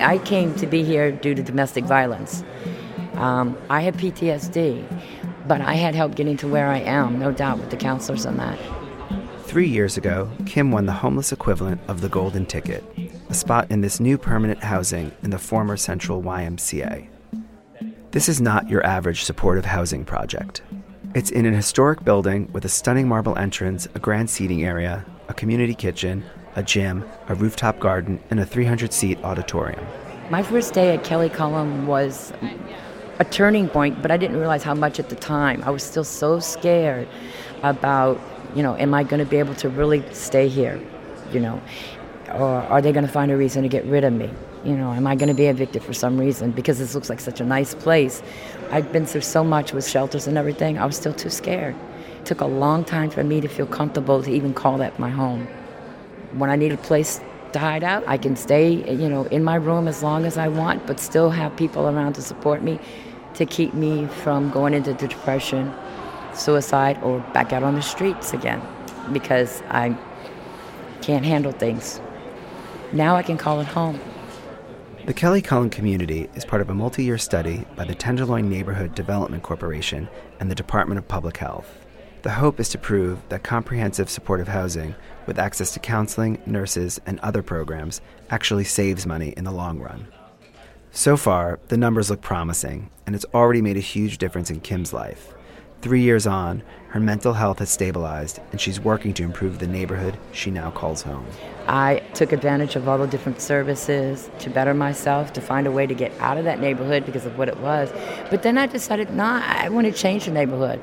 I 0.00 0.18
came 0.18 0.54
to 0.56 0.66
be 0.66 0.84
here 0.84 1.12
due 1.12 1.34
to 1.34 1.42
domestic 1.42 1.84
violence. 1.84 2.44
Um, 3.14 3.56
I 3.68 3.80
had 3.80 3.96
PTSD, 3.96 4.86
but 5.46 5.60
I 5.60 5.74
had 5.74 5.94
help 5.94 6.14
getting 6.14 6.36
to 6.38 6.48
where 6.48 6.68
I 6.68 6.78
am, 6.78 7.18
no 7.18 7.32
doubt, 7.32 7.58
with 7.58 7.70
the 7.70 7.76
counselors 7.76 8.24
on 8.24 8.36
that. 8.38 8.58
Three 9.44 9.68
years 9.68 9.96
ago, 9.96 10.30
Kim 10.46 10.70
won 10.70 10.86
the 10.86 10.92
homeless 10.92 11.32
equivalent 11.32 11.80
of 11.88 12.00
the 12.00 12.08
Golden 12.08 12.46
Ticket, 12.46 12.84
a 13.28 13.34
spot 13.34 13.70
in 13.70 13.80
this 13.80 13.98
new 13.98 14.16
permanent 14.16 14.62
housing 14.62 15.12
in 15.22 15.30
the 15.30 15.38
former 15.38 15.76
Central 15.76 16.22
YMCA. 16.22 17.08
This 18.12 18.28
is 18.28 18.40
not 18.40 18.68
your 18.68 18.84
average 18.86 19.24
supportive 19.24 19.64
housing 19.64 20.04
project. 20.04 20.62
It's 21.14 21.30
in 21.30 21.46
an 21.46 21.54
historic 21.54 22.04
building 22.04 22.48
with 22.52 22.64
a 22.64 22.68
stunning 22.68 23.08
marble 23.08 23.36
entrance, 23.36 23.88
a 23.94 23.98
grand 23.98 24.30
seating 24.30 24.64
area, 24.64 25.04
a 25.28 25.34
community 25.34 25.74
kitchen, 25.74 26.24
a 26.56 26.62
gym, 26.62 27.04
a 27.28 27.34
rooftop 27.34 27.78
garden, 27.78 28.20
and 28.30 28.40
a 28.40 28.46
300 28.46 28.92
seat 28.92 29.18
auditorium. 29.22 29.84
My 30.30 30.42
first 30.42 30.74
day 30.74 30.94
at 30.94 31.04
Kelly 31.04 31.28
Cullen 31.28 31.86
was 31.86 32.32
a 33.18 33.24
turning 33.24 33.68
point, 33.68 34.00
but 34.00 34.10
I 34.10 34.16
didn't 34.16 34.38
realize 34.38 34.62
how 34.62 34.74
much 34.74 34.98
at 34.98 35.08
the 35.08 35.16
time. 35.16 35.62
I 35.64 35.70
was 35.70 35.82
still 35.82 36.04
so 36.04 36.40
scared 36.40 37.08
about, 37.62 38.20
you 38.54 38.62
know, 38.62 38.76
am 38.76 38.94
I 38.94 39.02
going 39.02 39.22
to 39.22 39.30
be 39.30 39.36
able 39.36 39.54
to 39.56 39.68
really 39.68 40.02
stay 40.12 40.48
here? 40.48 40.80
You 41.32 41.40
know, 41.40 41.60
or 42.32 42.48
are 42.48 42.80
they 42.80 42.92
going 42.92 43.06
to 43.06 43.12
find 43.12 43.30
a 43.30 43.36
reason 43.36 43.62
to 43.62 43.68
get 43.68 43.84
rid 43.84 44.04
of 44.04 44.12
me? 44.12 44.30
You 44.64 44.76
know, 44.76 44.92
am 44.92 45.06
I 45.06 45.16
going 45.16 45.28
to 45.28 45.34
be 45.34 45.46
evicted 45.46 45.82
for 45.82 45.92
some 45.92 46.18
reason? 46.18 46.50
Because 46.50 46.78
this 46.78 46.94
looks 46.94 47.08
like 47.08 47.20
such 47.20 47.40
a 47.40 47.44
nice 47.44 47.74
place. 47.74 48.22
I've 48.70 48.92
been 48.92 49.06
through 49.06 49.22
so 49.22 49.42
much 49.42 49.72
with 49.72 49.86
shelters 49.86 50.26
and 50.26 50.36
everything, 50.36 50.78
I 50.78 50.86
was 50.86 50.96
still 50.96 51.14
too 51.14 51.30
scared. 51.30 51.74
It 52.20 52.26
took 52.26 52.40
a 52.40 52.46
long 52.46 52.84
time 52.84 53.10
for 53.10 53.24
me 53.24 53.40
to 53.40 53.48
feel 53.48 53.66
comfortable 53.66 54.22
to 54.22 54.30
even 54.30 54.52
call 54.54 54.78
that 54.78 54.98
my 54.98 55.10
home. 55.10 55.48
When 56.32 56.50
I 56.50 56.56
need 56.56 56.72
a 56.72 56.76
place 56.76 57.20
to 57.52 57.58
hide 57.58 57.82
out, 57.82 58.04
I 58.06 58.16
can 58.16 58.36
stay, 58.36 58.72
you 58.92 59.08
know, 59.08 59.24
in 59.24 59.42
my 59.42 59.56
room 59.56 59.88
as 59.88 60.02
long 60.02 60.24
as 60.24 60.38
I 60.38 60.48
want, 60.48 60.86
but 60.86 61.00
still 61.00 61.30
have 61.30 61.56
people 61.56 61.88
around 61.88 62.14
to 62.14 62.22
support 62.22 62.62
me 62.62 62.78
to 63.34 63.46
keep 63.46 63.74
me 63.74 64.06
from 64.06 64.50
going 64.50 64.74
into 64.74 64.94
depression, 64.94 65.72
suicide, 66.34 67.00
or 67.02 67.20
back 67.32 67.52
out 67.52 67.62
on 67.62 67.74
the 67.74 67.82
streets 67.82 68.32
again 68.32 68.62
because 69.12 69.62
I 69.68 69.96
can't 71.02 71.24
handle 71.24 71.52
things. 71.52 72.00
Now 72.92 73.16
I 73.16 73.22
can 73.22 73.36
call 73.36 73.60
it 73.60 73.66
home. 73.66 74.00
The 75.06 75.14
Kelly 75.14 75.40
Cullen 75.40 75.70
community 75.70 76.28
is 76.34 76.44
part 76.44 76.60
of 76.60 76.68
a 76.68 76.74
multi 76.74 77.04
year 77.04 77.18
study 77.18 77.64
by 77.74 77.84
the 77.84 77.94
Tenderloin 77.94 78.48
Neighborhood 78.48 78.94
Development 78.94 79.42
Corporation 79.42 80.08
and 80.38 80.50
the 80.50 80.54
Department 80.54 80.98
of 80.98 81.08
Public 81.08 81.38
Health. 81.38 81.79
The 82.22 82.30
hope 82.30 82.60
is 82.60 82.68
to 82.70 82.78
prove 82.78 83.26
that 83.30 83.42
comprehensive 83.42 84.10
supportive 84.10 84.48
housing 84.48 84.94
with 85.26 85.38
access 85.38 85.72
to 85.72 85.80
counseling, 85.80 86.42
nurses, 86.44 87.00
and 87.06 87.18
other 87.20 87.42
programs 87.42 88.02
actually 88.28 88.64
saves 88.64 89.06
money 89.06 89.32
in 89.38 89.44
the 89.44 89.50
long 89.50 89.78
run. 89.78 90.06
So 90.90 91.16
far, 91.16 91.60
the 91.68 91.78
numbers 91.78 92.10
look 92.10 92.20
promising, 92.20 92.90
and 93.06 93.14
it's 93.14 93.24
already 93.32 93.62
made 93.62 93.78
a 93.78 93.80
huge 93.80 94.18
difference 94.18 94.50
in 94.50 94.60
Kim's 94.60 94.92
life. 94.92 95.32
Three 95.80 96.02
years 96.02 96.26
on, 96.26 96.62
her 96.88 97.00
mental 97.00 97.32
health 97.32 97.60
has 97.60 97.70
stabilized, 97.70 98.38
and 98.52 98.60
she's 98.60 98.78
working 98.78 99.14
to 99.14 99.22
improve 99.22 99.58
the 99.58 99.66
neighborhood 99.66 100.18
she 100.32 100.50
now 100.50 100.70
calls 100.72 101.00
home. 101.00 101.26
I 101.68 102.00
took 102.12 102.32
advantage 102.32 102.76
of 102.76 102.86
all 102.86 102.98
the 102.98 103.06
different 103.06 103.40
services 103.40 104.28
to 104.40 104.50
better 104.50 104.74
myself, 104.74 105.32
to 105.32 105.40
find 105.40 105.66
a 105.66 105.72
way 105.72 105.86
to 105.86 105.94
get 105.94 106.12
out 106.20 106.36
of 106.36 106.44
that 106.44 106.60
neighborhood 106.60 107.06
because 107.06 107.24
of 107.24 107.38
what 107.38 107.48
it 107.48 107.56
was. 107.60 107.90
But 108.28 108.42
then 108.42 108.58
I 108.58 108.66
decided, 108.66 109.10
nah, 109.14 109.40
I 109.42 109.70
want 109.70 109.86
to 109.86 109.92
change 109.92 110.26
the 110.26 110.32
neighborhood 110.32 110.82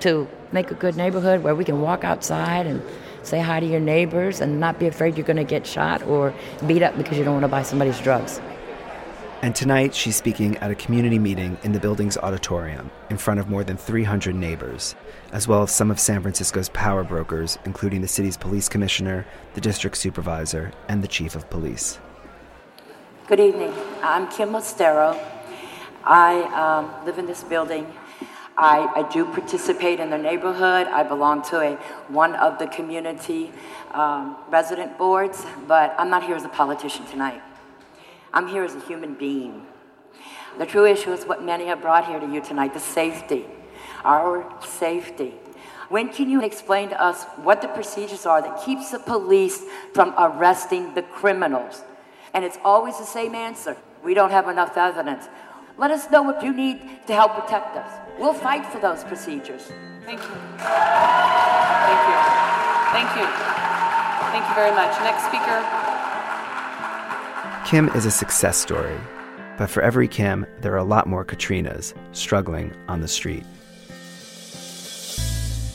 to 0.00 0.28
make 0.52 0.70
a 0.70 0.74
good 0.74 0.96
neighborhood 0.96 1.42
where 1.42 1.54
we 1.54 1.64
can 1.64 1.80
walk 1.80 2.04
outside 2.04 2.66
and 2.66 2.82
say 3.22 3.40
hi 3.40 3.60
to 3.60 3.66
your 3.66 3.80
neighbors 3.80 4.40
and 4.40 4.58
not 4.60 4.78
be 4.78 4.86
afraid 4.86 5.16
you're 5.16 5.26
going 5.26 5.36
to 5.36 5.44
get 5.44 5.66
shot 5.66 6.02
or 6.04 6.32
beat 6.66 6.82
up 6.82 6.96
because 6.96 7.18
you 7.18 7.24
don't 7.24 7.34
want 7.34 7.44
to 7.44 7.48
buy 7.48 7.62
somebody's 7.62 8.00
drugs. 8.00 8.40
And 9.40 9.54
tonight, 9.54 9.94
she's 9.94 10.16
speaking 10.16 10.56
at 10.56 10.72
a 10.72 10.74
community 10.74 11.18
meeting 11.18 11.58
in 11.62 11.70
the 11.70 11.78
building's 11.78 12.16
auditorium 12.16 12.90
in 13.08 13.18
front 13.18 13.38
of 13.38 13.48
more 13.48 13.62
than 13.62 13.76
300 13.76 14.34
neighbors, 14.34 14.96
as 15.32 15.46
well 15.46 15.62
as 15.62 15.70
some 15.70 15.92
of 15.92 16.00
San 16.00 16.22
Francisco's 16.22 16.68
power 16.70 17.04
brokers, 17.04 17.56
including 17.64 18.00
the 18.00 18.08
city's 18.08 18.36
police 18.36 18.68
commissioner, 18.68 19.24
the 19.54 19.60
district 19.60 19.96
supervisor, 19.96 20.72
and 20.88 21.04
the 21.04 21.08
chief 21.08 21.36
of 21.36 21.48
police. 21.50 22.00
Good 23.28 23.38
evening. 23.38 23.72
I'm 24.02 24.26
Kim 24.28 24.48
Mostero. 24.48 25.16
I 26.02 26.40
um, 26.54 27.06
live 27.06 27.18
in 27.18 27.26
this 27.26 27.44
building. 27.44 27.86
I, 28.60 28.90
I, 28.96 29.12
do 29.12 29.24
participate 29.24 30.00
in 30.00 30.10
the 30.10 30.18
neighborhood. 30.18 30.88
I 30.88 31.04
belong 31.04 31.42
to 31.50 31.60
a 31.60 31.76
one 32.08 32.34
of 32.34 32.58
the 32.58 32.66
community 32.66 33.52
um, 33.92 34.36
resident 34.50 34.98
boards, 34.98 35.46
but 35.68 35.94
I'm 35.96 36.10
not 36.10 36.24
here 36.24 36.34
as 36.34 36.44
a 36.44 36.48
politician 36.48 37.06
tonight. 37.06 37.40
I'm 38.34 38.48
here 38.48 38.64
as 38.64 38.74
a 38.74 38.80
human 38.80 39.14
being. 39.14 39.64
The 40.58 40.66
true 40.66 40.86
issue 40.86 41.12
is 41.12 41.24
what 41.24 41.44
many 41.44 41.66
have 41.66 41.80
brought 41.80 42.08
here 42.08 42.18
to 42.18 42.26
you 42.26 42.40
tonight 42.40 42.74
the 42.74 42.80
safety, 42.80 43.46
our 44.04 44.44
safety. 44.66 45.34
When 45.88 46.08
can 46.08 46.28
you 46.28 46.42
explain 46.42 46.88
to 46.88 47.00
us 47.00 47.24
what 47.36 47.62
the 47.62 47.68
procedures 47.68 48.26
are 48.26 48.42
that 48.42 48.64
keeps 48.64 48.90
the 48.90 48.98
police 48.98 49.62
from 49.94 50.14
arresting 50.18 50.94
the 50.94 51.02
criminals? 51.02 51.82
And 52.34 52.44
it's 52.44 52.58
always 52.64 52.98
the 52.98 53.06
same 53.06 53.36
answer. 53.36 53.76
We 54.02 54.14
don't 54.14 54.32
have 54.32 54.48
enough 54.48 54.76
evidence. 54.76 55.28
Let 55.78 55.92
us 55.92 56.10
know 56.10 56.22
what 56.22 56.42
you 56.42 56.52
need 56.52 57.06
to 57.06 57.14
help 57.14 57.34
protect 57.34 57.76
us. 57.76 57.88
We'll 58.18 58.34
fight 58.34 58.66
for 58.66 58.80
those 58.80 59.04
procedures. 59.04 59.62
Thank 60.04 60.20
you. 60.20 60.34
Thank 60.58 62.02
you. 62.08 62.16
Thank 62.90 63.10
you. 63.16 63.26
Thank 64.32 64.48
you 64.48 64.54
very 64.56 64.74
much. 64.74 64.98
Next 65.00 65.24
speaker. 65.26 65.64
Kim 67.64 67.88
is 67.96 68.06
a 68.06 68.10
success 68.10 68.56
story, 68.56 68.98
but 69.56 69.70
for 69.70 69.80
every 69.80 70.08
Kim, 70.08 70.44
there 70.60 70.72
are 70.72 70.78
a 70.78 70.84
lot 70.84 71.06
more 71.06 71.24
Katrinas 71.24 71.94
struggling 72.10 72.74
on 72.88 73.00
the 73.00 73.08
street. 73.08 73.44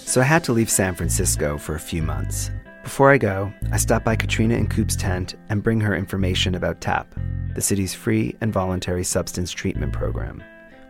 So 0.05 0.19
I 0.19 0.25
had 0.25 0.43
to 0.43 0.53
leave 0.53 0.69
San 0.69 0.95
Francisco 0.95 1.57
for 1.57 1.75
a 1.75 1.79
few 1.79 2.03
months. 2.03 2.51
Before 2.83 3.11
I 3.11 3.17
go, 3.17 3.51
I 3.71 3.77
stop 3.77 4.03
by 4.03 4.17
Katrina 4.17 4.55
and 4.55 4.69
Coop's 4.69 4.97
tent 4.97 5.35
and 5.47 5.63
bring 5.63 5.79
her 5.79 5.95
information 5.95 6.53
about 6.53 6.81
TAP, 6.81 7.07
the 7.55 7.61
city's 7.61 7.93
free 7.93 8.35
and 8.41 8.51
voluntary 8.51 9.05
substance 9.05 9.51
treatment 9.51 9.93
program. 9.93 10.43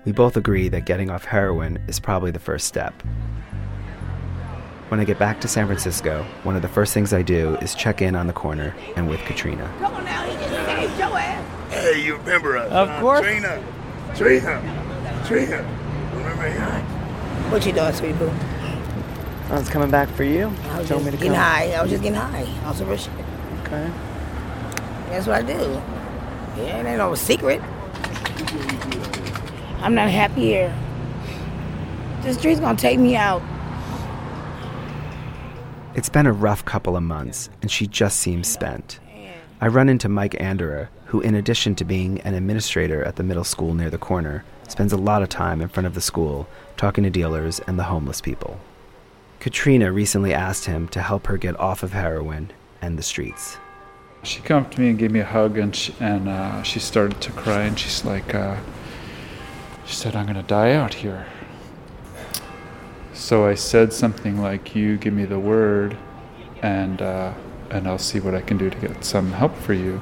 We 0.04 0.12
both 0.12 0.36
agree 0.36 0.70
that 0.70 0.86
getting 0.86 1.12
off 1.12 1.24
heroin 1.24 1.78
is 1.88 2.00
probably 2.00 2.32
the 2.32 2.40
first 2.40 2.66
step. 2.66 3.00
When 4.90 5.00
I 5.00 5.06
get 5.06 5.20
back 5.20 5.40
to 5.42 5.48
San 5.48 5.68
Francisco, 5.68 6.26
one 6.42 6.56
of 6.56 6.64
the 6.64 6.68
first 6.68 6.96
things 6.96 7.14
I 7.14 7.22
do 7.22 7.56
is 7.58 7.76
check 7.76 8.02
in 8.02 8.16
on 8.16 8.26
the 8.26 8.34
corner 8.34 8.76
and 8.96 9.08
with 9.08 9.20
Katrina. 9.22 9.72
Come 9.78 9.94
on 9.94 10.04
now, 10.04 10.24
he 10.24 10.34
just 10.34 10.66
saved 10.66 10.98
your 10.98 11.18
ass. 11.18 11.74
Hey, 11.74 12.04
you 12.04 12.18
remember 12.18 12.58
us? 12.58 12.72
Of 12.72 12.90
huh? 12.90 13.02
course. 13.02 13.22
Trina. 13.22 13.64
Trina. 14.16 15.24
Trina. 15.28 16.12
Remember 16.16 16.50
him? 16.50 17.52
What 17.52 17.64
you 17.68 17.72
doing, 17.72 17.94
sweet 17.94 18.16
poo? 18.16 18.32
Oh, 19.54 19.58
I 19.58 19.60
was 19.60 19.70
coming 19.70 19.92
back 19.92 20.10
for 20.10 20.24
you. 20.24 20.48
I 20.72 20.80
was 20.80 20.90
Told 20.90 21.04
just 21.04 21.06
me 21.06 21.12
to 21.12 21.18
getting 21.18 21.34
come. 21.34 21.44
high. 21.44 21.74
I 21.74 21.82
was 21.84 21.92
just 21.92 22.02
getting 22.02 22.18
high. 22.18 22.48
I 22.66 22.70
was 22.72 22.82
a 22.82 22.98
shit. 22.98 23.14
Okay. 23.62 23.92
That's 25.10 25.28
what 25.28 25.36
I 25.36 25.42
do. 25.44 25.54
Yeah, 26.58 26.80
it 26.80 26.86
ain't 26.88 26.98
no 26.98 27.14
secret. 27.14 27.62
I'm 29.84 29.94
not 29.94 30.10
happy 30.10 30.42
here. 30.42 30.76
This 32.24 32.40
street's 32.40 32.62
gonna 32.62 32.80
take 32.80 32.98
me 32.98 33.16
out. 33.16 33.44
It's 35.94 36.10
been 36.10 36.26
a 36.26 36.34
rough 36.34 36.66
couple 36.66 36.98
of 36.98 37.04
months, 37.04 37.52
and 37.62 37.70
she 37.70 37.86
just 37.86 38.20
seems 38.22 38.48
spent. 38.48 39.00
I 39.62 39.68
run 39.68 39.88
into 39.88 40.10
Mike 40.10 40.34
Anderer, 40.40 40.88
who, 41.06 41.22
in 41.22 41.36
addition 41.36 41.76
to 41.76 41.86
being 41.86 42.22
an 42.22 42.34
administrator 42.34 43.04
at 43.04 43.18
the 43.18 43.24
middle 43.24 43.44
school 43.44 43.76
near 43.76 43.92
the 43.92 44.00
corner, 44.00 44.44
spends 44.68 44.94
a 44.94 44.98
lot 44.98 45.22
of 45.22 45.30
time 45.30 45.62
in 45.62 45.70
front 45.70 45.86
of 45.86 45.94
the 45.94 46.02
school 46.02 46.48
talking 46.76 47.04
to 47.04 47.12
dealers 47.12 47.60
and 47.68 47.78
the 47.78 47.84
homeless 47.84 48.20
people. 48.20 48.60
Katrina 49.44 49.92
recently 49.92 50.34
asked 50.34 50.64
him 50.64 50.88
to 50.88 51.02
help 51.02 51.28
her 51.28 51.36
get 51.36 51.60
off 51.60 51.84
of 51.84 51.92
heroin 51.92 52.50
and 52.82 52.98
the 52.98 53.04
streets. 53.04 53.58
She 54.24 54.40
came 54.40 54.64
to 54.64 54.80
me 54.80 54.92
and 54.92 54.98
gave 54.98 55.12
me 55.12 55.20
a 55.20 55.26
hug, 55.26 55.58
and 55.58 55.76
she, 55.76 55.94
and 56.00 56.30
uh, 56.30 56.64
she 56.64 56.80
started 56.80 57.20
to 57.20 57.32
cry, 57.34 57.64
and 57.64 57.78
she's 57.78 58.06
like, 58.06 58.34
uh, 58.34 58.56
she 59.86 59.96
said, 59.96 60.16
"I'm 60.16 60.28
gonna 60.28 60.44
die 60.44 60.72
out 60.72 60.94
here." 60.94 61.26
So 63.12 63.46
I 63.46 63.56
said 63.56 63.92
something 63.92 64.42
like, 64.42 64.78
"You 64.78 64.96
give 64.96 65.14
me 65.14 65.26
the 65.26 65.40
word, 65.40 65.98
and 66.62 67.02
uh, 67.02 67.34
and 67.70 67.86
I'll 67.86 67.98
see 67.98 68.22
what 68.22 68.34
I 68.34 68.40
can 68.40 68.58
do 68.58 68.70
to 68.70 68.78
get 68.78 69.04
some 69.04 69.34
help 69.34 69.58
for 69.58 69.74
you." 69.74 70.00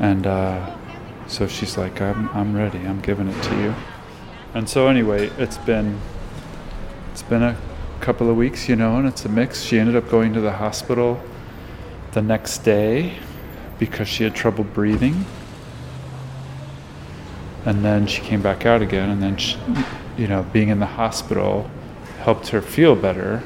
And 0.00 0.26
uh, 0.26 0.76
so 1.28 1.46
she's 1.46 1.78
like, 1.78 2.00
"I'm 2.00 2.28
I'm 2.30 2.56
ready. 2.56 2.80
I'm 2.80 3.00
giving 3.00 3.28
it 3.28 3.40
to 3.40 3.56
you." 3.56 3.74
And 4.52 4.68
so 4.68 4.88
anyway, 4.88 5.30
it's 5.38 5.58
been 5.58 6.00
it's 7.12 7.22
been 7.22 7.44
a 7.44 7.56
couple 8.04 8.28
of 8.28 8.36
weeks, 8.36 8.68
you 8.68 8.76
know, 8.76 8.98
and 8.98 9.08
it's 9.08 9.24
a 9.24 9.28
mix. 9.30 9.62
She 9.62 9.78
ended 9.78 9.96
up 9.96 10.10
going 10.10 10.34
to 10.34 10.40
the 10.42 10.52
hospital 10.52 11.18
the 12.12 12.20
next 12.20 12.58
day 12.58 13.16
because 13.78 14.06
she 14.06 14.24
had 14.24 14.34
trouble 14.34 14.62
breathing. 14.62 15.24
And 17.64 17.82
then 17.82 18.06
she 18.06 18.20
came 18.20 18.42
back 18.42 18.66
out 18.66 18.82
again, 18.82 19.08
and 19.08 19.22
then, 19.22 19.38
she, 19.38 19.56
you 20.18 20.28
know, 20.28 20.42
being 20.52 20.68
in 20.68 20.80
the 20.80 20.86
hospital 20.86 21.70
helped 22.18 22.48
her 22.48 22.60
feel 22.60 22.94
better. 22.94 23.42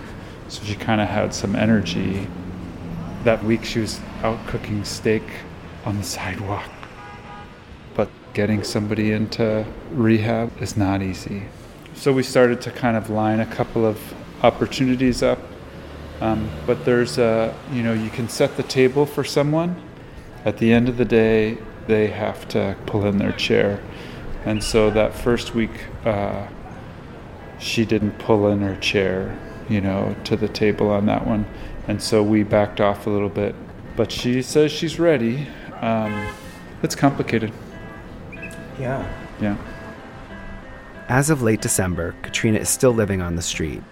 So 0.48 0.64
she 0.64 0.74
kind 0.74 1.00
of 1.00 1.06
had 1.06 1.32
some 1.32 1.54
energy. 1.54 2.26
That 3.22 3.44
week 3.44 3.64
she 3.64 3.78
was 3.78 4.00
out 4.24 4.44
cooking 4.48 4.82
steak 4.82 5.22
on 5.84 5.98
the 5.98 6.02
sidewalk. 6.02 6.68
But 7.94 8.10
getting 8.32 8.64
somebody 8.64 9.12
into 9.12 9.64
rehab 9.92 10.60
is 10.60 10.76
not 10.76 11.00
easy. 11.00 11.44
So 11.94 12.12
we 12.12 12.24
started 12.24 12.60
to 12.62 12.72
kind 12.72 12.96
of 12.96 13.08
line 13.08 13.38
a 13.38 13.46
couple 13.46 13.86
of 13.86 14.00
opportunities 14.42 15.22
up. 15.22 15.38
Um, 16.20 16.50
but 16.66 16.84
there's 16.84 17.18
a, 17.18 17.54
you 17.72 17.82
know, 17.82 17.92
you 17.92 18.10
can 18.10 18.28
set 18.28 18.56
the 18.56 18.62
table 18.62 19.06
for 19.06 19.24
someone. 19.24 19.80
At 20.44 20.58
the 20.58 20.72
end 20.72 20.88
of 20.88 20.96
the 20.96 21.04
day, 21.04 21.58
they 21.86 22.08
have 22.08 22.48
to 22.48 22.76
pull 22.86 23.06
in 23.06 23.18
their 23.18 23.32
chair. 23.32 23.82
And 24.44 24.62
so 24.62 24.90
that 24.90 25.14
first 25.14 25.54
week, 25.54 25.70
uh, 26.04 26.48
she 27.58 27.84
didn't 27.84 28.18
pull 28.18 28.48
in 28.48 28.60
her 28.60 28.76
chair, 28.76 29.38
you 29.68 29.80
know, 29.80 30.16
to 30.24 30.36
the 30.36 30.48
table 30.48 30.90
on 30.90 31.06
that 31.06 31.26
one. 31.26 31.46
And 31.86 32.02
so 32.02 32.22
we 32.22 32.42
backed 32.42 32.80
off 32.80 33.06
a 33.06 33.10
little 33.10 33.28
bit. 33.28 33.54
But 33.96 34.12
she 34.12 34.42
says 34.42 34.70
she's 34.70 34.98
ready. 34.98 35.48
Um, 35.80 36.28
it's 36.82 36.94
complicated. 36.94 37.52
Yeah. 38.78 39.10
Yeah. 39.40 39.56
As 41.08 41.30
of 41.30 41.42
late 41.42 41.60
December, 41.60 42.14
Katrina 42.22 42.58
is 42.58 42.68
still 42.68 42.92
living 42.92 43.20
on 43.22 43.34
the 43.34 43.42
street. 43.42 43.82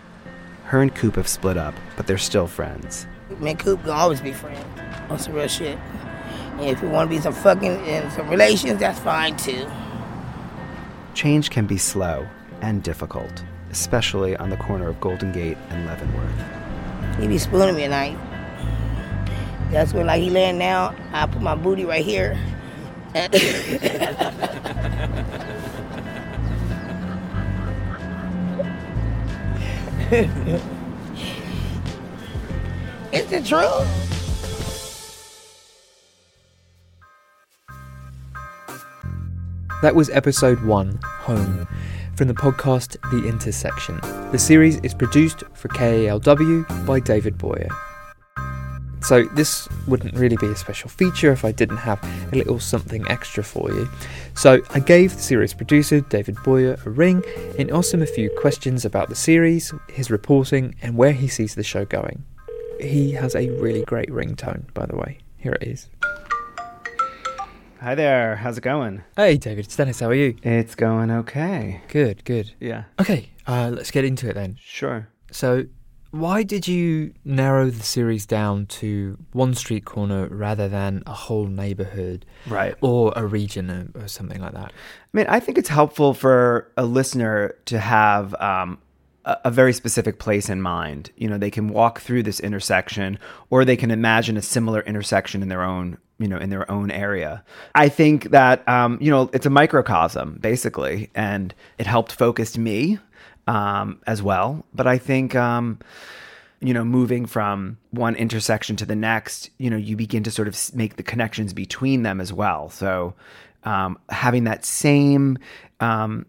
Her 0.66 0.82
and 0.82 0.92
Coop 0.92 1.14
have 1.14 1.28
split 1.28 1.56
up, 1.56 1.74
but 1.96 2.08
they're 2.08 2.18
still 2.18 2.48
friends. 2.48 3.06
Me 3.38 3.50
and 3.50 3.58
Coop 3.58 3.84
gonna 3.84 4.00
always 4.00 4.20
be 4.20 4.32
friends 4.32 4.64
on 5.08 5.18
some 5.18 5.34
real 5.34 5.46
shit. 5.46 5.78
And 6.58 6.70
if 6.70 6.82
we 6.82 6.88
want 6.88 7.08
to 7.08 7.16
be 7.16 7.22
some 7.22 7.34
fucking 7.34 7.86
in 7.86 8.10
some 8.10 8.28
relations, 8.28 8.80
that's 8.80 8.98
fine 8.98 9.36
too. 9.36 9.64
Change 11.14 11.50
can 11.50 11.66
be 11.66 11.78
slow 11.78 12.26
and 12.62 12.82
difficult, 12.82 13.44
especially 13.70 14.36
on 14.36 14.50
the 14.50 14.56
corner 14.56 14.88
of 14.88 15.00
Golden 15.00 15.30
Gate 15.30 15.56
and 15.70 15.86
Leavenworth. 15.86 17.20
He 17.20 17.28
be 17.28 17.38
spooning 17.38 17.76
me 17.76 17.84
at 17.84 17.90
night. 17.90 18.18
That's 19.70 19.92
when, 19.92 20.06
like, 20.06 20.20
he 20.20 20.30
laying 20.30 20.58
down, 20.58 20.96
I 21.12 21.26
put 21.26 21.42
my 21.42 21.54
booty 21.54 21.84
right 21.84 22.04
here. 22.04 22.38
it's 30.08 30.62
the 33.28 33.42
truth. 33.44 34.02
That 39.82 39.96
was 39.96 40.08
episode 40.10 40.64
one, 40.64 41.00
Home, 41.02 41.66
from 42.14 42.28
the 42.28 42.34
podcast 42.34 42.96
The 43.10 43.28
Intersection. 43.28 43.98
The 44.30 44.38
series 44.38 44.76
is 44.78 44.94
produced 44.94 45.42
for 45.54 45.68
KALW 45.68 46.86
by 46.86 47.00
David 47.00 47.36
Boyer. 47.36 47.68
So, 49.06 49.22
this 49.22 49.68
wouldn't 49.86 50.14
really 50.14 50.36
be 50.36 50.48
a 50.48 50.56
special 50.56 50.90
feature 50.90 51.30
if 51.30 51.44
I 51.44 51.52
didn't 51.52 51.76
have 51.76 52.02
a 52.32 52.36
little 52.36 52.58
something 52.58 53.06
extra 53.08 53.44
for 53.44 53.70
you. 53.70 53.88
So, 54.34 54.60
I 54.70 54.80
gave 54.80 55.14
the 55.14 55.22
series 55.22 55.54
producer, 55.54 56.00
David 56.00 56.36
Boyer, 56.42 56.76
a 56.84 56.90
ring 56.90 57.22
and 57.56 57.70
asked 57.70 57.94
him 57.94 58.02
a 58.02 58.06
few 58.06 58.30
questions 58.40 58.84
about 58.84 59.08
the 59.08 59.14
series, 59.14 59.72
his 59.88 60.10
reporting, 60.10 60.74
and 60.82 60.96
where 60.96 61.12
he 61.12 61.28
sees 61.28 61.54
the 61.54 61.62
show 61.62 61.84
going. 61.84 62.24
He 62.80 63.12
has 63.12 63.36
a 63.36 63.48
really 63.50 63.84
great 63.84 64.08
ringtone, 64.08 64.74
by 64.74 64.86
the 64.86 64.96
way. 64.96 65.18
Here 65.36 65.52
it 65.52 65.62
is. 65.62 65.88
Hi 67.80 67.94
there. 67.94 68.34
How's 68.34 68.58
it 68.58 68.62
going? 68.62 69.04
Hey, 69.14 69.36
David. 69.36 69.66
It's 69.66 69.76
Dennis. 69.76 70.00
How 70.00 70.08
are 70.08 70.14
you? 70.14 70.34
It's 70.42 70.74
going 70.74 71.12
okay. 71.12 71.80
Good, 71.86 72.24
good. 72.24 72.50
Yeah. 72.58 72.84
Okay, 72.98 73.30
uh, 73.46 73.70
let's 73.72 73.92
get 73.92 74.04
into 74.04 74.28
it 74.28 74.34
then. 74.34 74.56
Sure. 74.60 75.08
So, 75.30 75.66
why 76.10 76.42
did 76.42 76.66
you 76.68 77.12
narrow 77.24 77.68
the 77.70 77.82
series 77.82 78.26
down 78.26 78.66
to 78.66 79.18
one 79.32 79.54
street 79.54 79.84
corner 79.84 80.28
rather 80.28 80.68
than 80.68 81.02
a 81.06 81.12
whole 81.12 81.46
neighborhood, 81.46 82.24
Right. 82.46 82.74
or 82.80 83.12
a 83.16 83.26
region, 83.26 83.70
or, 83.94 84.02
or 84.04 84.08
something 84.08 84.40
like 84.40 84.52
that? 84.54 84.66
I 84.72 84.72
mean, 85.12 85.26
I 85.28 85.40
think 85.40 85.58
it's 85.58 85.68
helpful 85.68 86.14
for 86.14 86.70
a 86.76 86.84
listener 86.84 87.54
to 87.66 87.78
have 87.78 88.34
um, 88.40 88.78
a, 89.24 89.36
a 89.46 89.50
very 89.50 89.72
specific 89.72 90.18
place 90.18 90.48
in 90.48 90.62
mind. 90.62 91.10
You 91.16 91.28
know, 91.28 91.38
they 91.38 91.50
can 91.50 91.68
walk 91.68 92.00
through 92.00 92.22
this 92.22 92.40
intersection, 92.40 93.18
or 93.50 93.64
they 93.64 93.76
can 93.76 93.90
imagine 93.90 94.36
a 94.36 94.42
similar 94.42 94.80
intersection 94.82 95.42
in 95.42 95.48
their 95.48 95.62
own, 95.62 95.98
you 96.18 96.28
know, 96.28 96.38
in 96.38 96.48
their 96.50 96.70
own 96.70 96.90
area. 96.90 97.44
I 97.74 97.88
think 97.88 98.30
that 98.30 98.66
um, 98.68 98.98
you 99.00 99.10
know 99.10 99.28
it's 99.34 99.46
a 99.46 99.50
microcosm 99.50 100.38
basically, 100.40 101.10
and 101.14 101.54
it 101.78 101.86
helped 101.86 102.12
focus 102.12 102.56
me 102.56 102.98
um, 103.46 104.00
as 104.06 104.22
well. 104.22 104.64
But 104.74 104.86
I 104.86 104.98
think. 104.98 105.34
Um, 105.34 105.78
you 106.60 106.72
know, 106.72 106.84
moving 106.84 107.26
from 107.26 107.76
one 107.90 108.14
intersection 108.16 108.76
to 108.76 108.86
the 108.86 108.96
next, 108.96 109.50
you 109.58 109.68
know, 109.68 109.76
you 109.76 109.94
begin 109.94 110.22
to 110.22 110.30
sort 110.30 110.48
of 110.48 110.74
make 110.74 110.96
the 110.96 111.02
connections 111.02 111.52
between 111.52 112.02
them 112.02 112.20
as 112.20 112.32
well. 112.32 112.70
So, 112.70 113.14
um, 113.64 113.98
having 114.08 114.44
that 114.44 114.64
same, 114.64 115.38
um, 115.80 116.24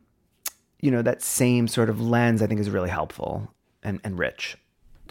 you 0.82 0.92
know, 0.92 1.02
that 1.02 1.22
same 1.22 1.68
sort 1.68 1.90
of 1.90 2.02
lens, 2.02 2.42
I 2.42 2.48
think 2.48 2.60
is 2.60 2.70
really 2.70 2.90
helpful 2.90 3.54
and, 3.84 4.02
and 4.04 4.20
rich. 4.20 4.58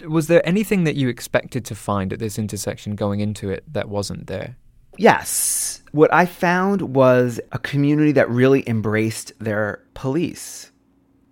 Was 0.06 0.26
there 0.26 0.46
anything 0.46 0.84
that 0.84 0.96
you 0.96 1.08
expected 1.08 1.64
to 1.64 1.74
find 1.74 2.12
at 2.12 2.18
this 2.18 2.38
intersection 2.38 2.94
going 2.94 3.20
into 3.20 3.48
it 3.48 3.64
that 3.72 3.88
wasn't 3.88 4.26
there? 4.26 4.56
Yes. 4.98 5.82
What 5.92 6.12
I 6.12 6.26
found 6.26 6.94
was 6.94 7.40
a 7.52 7.58
community 7.58 8.12
that 8.12 8.28
really 8.28 8.68
embraced 8.68 9.32
their 9.38 9.82
police. 9.94 10.70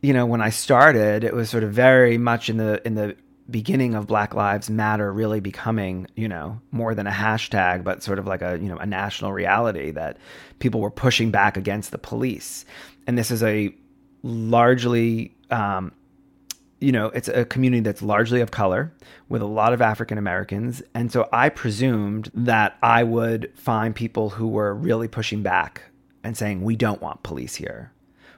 You 0.04 0.12
know, 0.12 0.26
when 0.26 0.42
I 0.42 0.50
started, 0.50 1.24
it 1.24 1.34
was 1.34 1.48
sort 1.48 1.64
of 1.64 1.72
very 1.72 2.18
much 2.18 2.48
in 2.48 2.58
the 2.58 2.86
in 2.86 2.94
the 2.94 3.16
beginning 3.50 3.94
of 3.94 4.06
Black 4.06 4.34
Lives 4.34 4.70
Matter 4.70 5.12
really 5.12 5.40
becoming, 5.40 6.06
you 6.14 6.28
know, 6.28 6.60
more 6.70 6.94
than 6.94 7.06
a 7.06 7.10
hashtag, 7.10 7.84
but 7.84 8.02
sort 8.02 8.18
of 8.18 8.26
like 8.26 8.42
a, 8.42 8.58
you 8.58 8.68
know, 8.68 8.76
a 8.78 8.86
national 8.86 9.32
reality 9.32 9.90
that 9.90 10.18
people 10.58 10.80
were 10.80 10.90
pushing 10.90 11.30
back 11.30 11.56
against 11.56 11.90
the 11.90 11.98
police. 11.98 12.64
And 13.06 13.18
this 13.18 13.30
is 13.30 13.42
a 13.42 13.74
largely 14.22 15.34
um, 15.50 15.92
you 16.80 16.92
know, 16.92 17.06
it's 17.06 17.28
a 17.28 17.46
community 17.46 17.80
that's 17.80 18.02
largely 18.02 18.42
of 18.42 18.50
color 18.50 18.92
with 19.30 19.40
a 19.40 19.46
lot 19.46 19.72
of 19.72 19.80
African 19.80 20.18
Americans. 20.18 20.82
And 20.94 21.10
so 21.10 21.28
I 21.32 21.48
presumed 21.48 22.30
that 22.34 22.76
I 22.82 23.04
would 23.04 23.50
find 23.54 23.94
people 23.94 24.28
who 24.28 24.48
were 24.48 24.74
really 24.74 25.08
pushing 25.08 25.42
back 25.42 25.82
and 26.22 26.36
saying, 26.36 26.62
we 26.62 26.76
don't 26.76 27.00
want 27.00 27.22
police 27.22 27.54
here. 27.54 27.93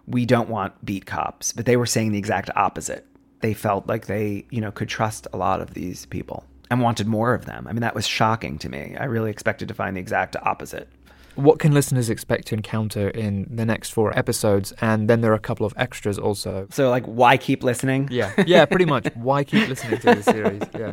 We 0.06 0.26
don't 0.26 0.48
want 0.48 0.84
beat 0.84 1.06
cops. 1.06 1.52
But 1.52 1.66
they 1.66 1.76
were 1.76 1.86
saying 1.86 2.12
the 2.12 2.18
exact 2.18 2.50
opposite. 2.54 3.06
They 3.40 3.54
felt 3.54 3.86
like 3.86 4.06
they, 4.06 4.46
you 4.50 4.60
know, 4.60 4.70
could 4.70 4.88
trust 4.88 5.26
a 5.32 5.36
lot 5.36 5.60
of 5.60 5.74
these 5.74 6.06
people 6.06 6.44
and 6.70 6.80
wanted 6.80 7.06
more 7.06 7.34
of 7.34 7.44
them. 7.44 7.66
I 7.68 7.72
mean, 7.72 7.82
that 7.82 7.94
was 7.94 8.06
shocking 8.06 8.58
to 8.58 8.68
me. 8.68 8.96
I 8.98 9.04
really 9.04 9.30
expected 9.30 9.68
to 9.68 9.74
find 9.74 9.96
the 9.96 10.00
exact 10.00 10.36
opposite. 10.42 10.88
What 11.34 11.58
can 11.58 11.72
listeners 11.74 12.08
expect 12.08 12.46
to 12.46 12.54
encounter 12.54 13.10
in 13.10 13.46
the 13.54 13.66
next 13.66 13.90
four 13.90 14.18
episodes? 14.18 14.72
And 14.80 15.08
then 15.08 15.20
there 15.20 15.32
are 15.32 15.34
a 15.34 15.38
couple 15.38 15.66
of 15.66 15.74
extras 15.76 16.18
also. 16.18 16.66
So, 16.70 16.88
like, 16.88 17.04
why 17.04 17.36
keep 17.36 17.62
listening? 17.62 18.08
Yeah, 18.10 18.32
yeah, 18.46 18.64
pretty 18.64 18.86
much. 18.86 19.08
Why 19.14 19.44
keep 19.44 19.68
listening 19.68 20.00
to 20.00 20.14
the 20.14 20.22
series? 20.22 20.62
Yeah. 20.78 20.92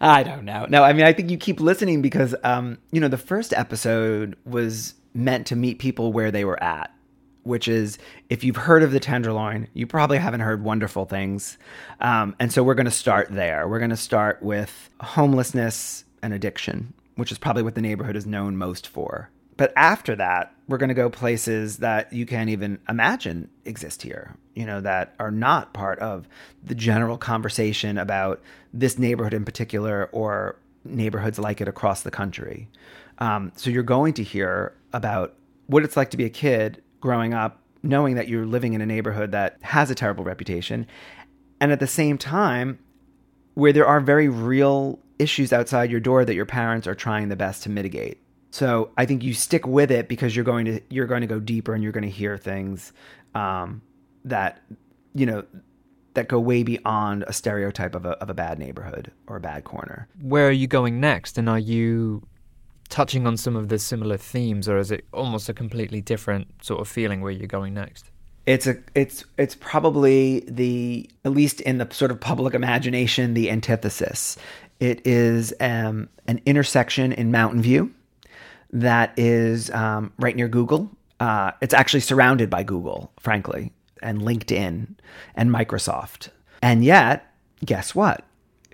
I 0.00 0.22
don't 0.22 0.44
know. 0.44 0.66
No, 0.68 0.82
I 0.82 0.94
mean, 0.94 1.04
I 1.04 1.12
think 1.12 1.30
you 1.30 1.36
keep 1.36 1.60
listening 1.60 2.00
because, 2.00 2.34
um, 2.42 2.78
you 2.90 3.00
know, 3.00 3.08
the 3.08 3.18
first 3.18 3.52
episode 3.52 4.36
was 4.46 4.94
meant 5.14 5.46
to 5.48 5.56
meet 5.56 5.78
people 5.78 6.10
where 6.12 6.30
they 6.30 6.44
were 6.46 6.62
at, 6.62 6.90
which 7.44 7.68
is 7.68 7.98
if 8.28 8.44
you've 8.44 8.56
heard 8.56 8.82
of 8.82 8.92
the 8.92 9.00
Tenderloin, 9.00 9.68
you 9.74 9.86
probably 9.86 10.18
haven't 10.18 10.40
heard 10.40 10.62
wonderful 10.62 11.04
things. 11.04 11.58
Um, 12.00 12.36
and 12.38 12.52
so 12.52 12.62
we're 12.62 12.74
going 12.74 12.86
to 12.86 12.90
start 12.90 13.28
there. 13.30 13.68
We're 13.68 13.78
going 13.78 13.90
to 13.90 13.96
start 13.96 14.42
with 14.42 14.90
homelessness 15.00 16.04
and 16.22 16.32
addiction, 16.32 16.94
which 17.16 17.32
is 17.32 17.38
probably 17.38 17.62
what 17.62 17.74
the 17.74 17.82
neighborhood 17.82 18.16
is 18.16 18.26
known 18.26 18.56
most 18.56 18.86
for. 18.86 19.30
But 19.56 19.72
after 19.76 20.16
that, 20.16 20.54
we're 20.66 20.78
going 20.78 20.88
to 20.88 20.94
go 20.94 21.10
places 21.10 21.78
that 21.78 22.12
you 22.12 22.24
can't 22.24 22.48
even 22.48 22.78
imagine 22.88 23.50
exist 23.64 24.02
here, 24.02 24.34
you 24.54 24.64
know, 24.64 24.80
that 24.80 25.14
are 25.18 25.30
not 25.30 25.74
part 25.74 25.98
of 25.98 26.26
the 26.64 26.74
general 26.74 27.18
conversation 27.18 27.98
about 27.98 28.40
this 28.72 28.98
neighborhood 28.98 29.34
in 29.34 29.44
particular 29.44 30.08
or 30.12 30.56
neighborhoods 30.84 31.38
like 31.38 31.60
it 31.60 31.68
across 31.68 32.02
the 32.02 32.10
country. 32.10 32.68
Um, 33.18 33.52
so 33.56 33.70
you're 33.70 33.82
going 33.82 34.14
to 34.14 34.22
hear 34.22 34.74
about 34.92 35.34
what 35.66 35.84
it's 35.84 35.96
like 35.96 36.10
to 36.10 36.16
be 36.16 36.24
a 36.24 36.30
kid 36.30 36.82
growing 37.02 37.34
up, 37.34 37.60
knowing 37.82 38.14
that 38.14 38.28
you're 38.28 38.46
living 38.46 38.72
in 38.72 38.80
a 38.80 38.86
neighborhood 38.86 39.32
that 39.32 39.58
has 39.60 39.90
a 39.90 39.94
terrible 39.94 40.24
reputation. 40.24 40.86
And 41.60 41.70
at 41.70 41.80
the 41.80 41.86
same 41.86 42.16
time, 42.16 42.78
where 43.54 43.74
there 43.74 43.86
are 43.86 44.00
very 44.00 44.30
real 44.30 44.98
issues 45.18 45.52
outside 45.52 45.90
your 45.90 46.00
door 46.00 46.24
that 46.24 46.34
your 46.34 46.46
parents 46.46 46.86
are 46.86 46.94
trying 46.94 47.28
the 47.28 47.36
best 47.36 47.62
to 47.64 47.68
mitigate. 47.68 48.18
So 48.50 48.90
I 48.96 49.04
think 49.04 49.22
you 49.22 49.34
stick 49.34 49.66
with 49.66 49.90
it 49.90 50.08
because 50.08 50.34
you're 50.34 50.44
going 50.44 50.64
to 50.66 50.80
you're 50.90 51.06
going 51.06 51.22
to 51.22 51.26
go 51.26 51.40
deeper 51.40 51.74
and 51.74 51.82
you're 51.82 51.92
going 51.92 52.04
to 52.04 52.10
hear 52.10 52.38
things 52.38 52.92
um, 53.34 53.82
that 54.24 54.62
you 55.14 55.26
know 55.26 55.44
that 56.14 56.28
go 56.28 56.38
way 56.38 56.62
beyond 56.62 57.24
a 57.26 57.32
stereotype 57.32 57.94
of 57.94 58.04
a 58.04 58.10
of 58.10 58.28
a 58.28 58.34
bad 58.34 58.58
neighborhood 58.58 59.10
or 59.26 59.36
a 59.36 59.40
bad 59.40 59.64
corner. 59.64 60.08
Where 60.20 60.48
are 60.48 60.52
you 60.52 60.66
going 60.66 61.00
next? 61.00 61.38
And 61.38 61.48
are 61.48 61.58
you 61.58 62.26
touching 62.92 63.26
on 63.26 63.38
some 63.38 63.56
of 63.56 63.70
the 63.70 63.78
similar 63.78 64.18
themes, 64.18 64.68
or 64.68 64.76
is 64.78 64.90
it 64.90 65.06
almost 65.12 65.48
a 65.48 65.54
completely 65.54 66.02
different 66.02 66.46
sort 66.62 66.78
of 66.78 66.86
feeling 66.86 67.22
where 67.22 67.32
you're 67.32 67.46
going 67.46 67.72
next? 67.72 68.10
It's 68.44 68.66
a 68.66 68.76
it's 68.94 69.24
it's 69.38 69.54
probably 69.54 70.40
the 70.40 71.08
at 71.24 71.32
least 71.32 71.60
in 71.62 71.78
the 71.78 71.88
sort 71.90 72.10
of 72.10 72.20
public 72.20 72.54
imagination 72.54 73.34
the 73.34 73.50
antithesis. 73.50 74.36
It 74.78 75.00
is 75.06 75.54
um, 75.60 76.08
an 76.26 76.40
intersection 76.44 77.12
in 77.12 77.30
Mountain 77.30 77.62
View 77.62 77.94
that 78.72 79.14
is 79.16 79.70
um, 79.70 80.12
right 80.18 80.36
near 80.36 80.48
Google. 80.48 80.90
Uh, 81.18 81.52
it's 81.62 81.72
actually 81.72 82.00
surrounded 82.00 82.50
by 82.50 82.62
Google, 82.62 83.12
frankly, 83.20 83.72
and 84.02 84.20
LinkedIn 84.20 84.96
and 85.34 85.50
Microsoft. 85.50 86.28
And 86.60 86.84
yet, 86.84 87.32
guess 87.64 87.94
what? 87.94 88.24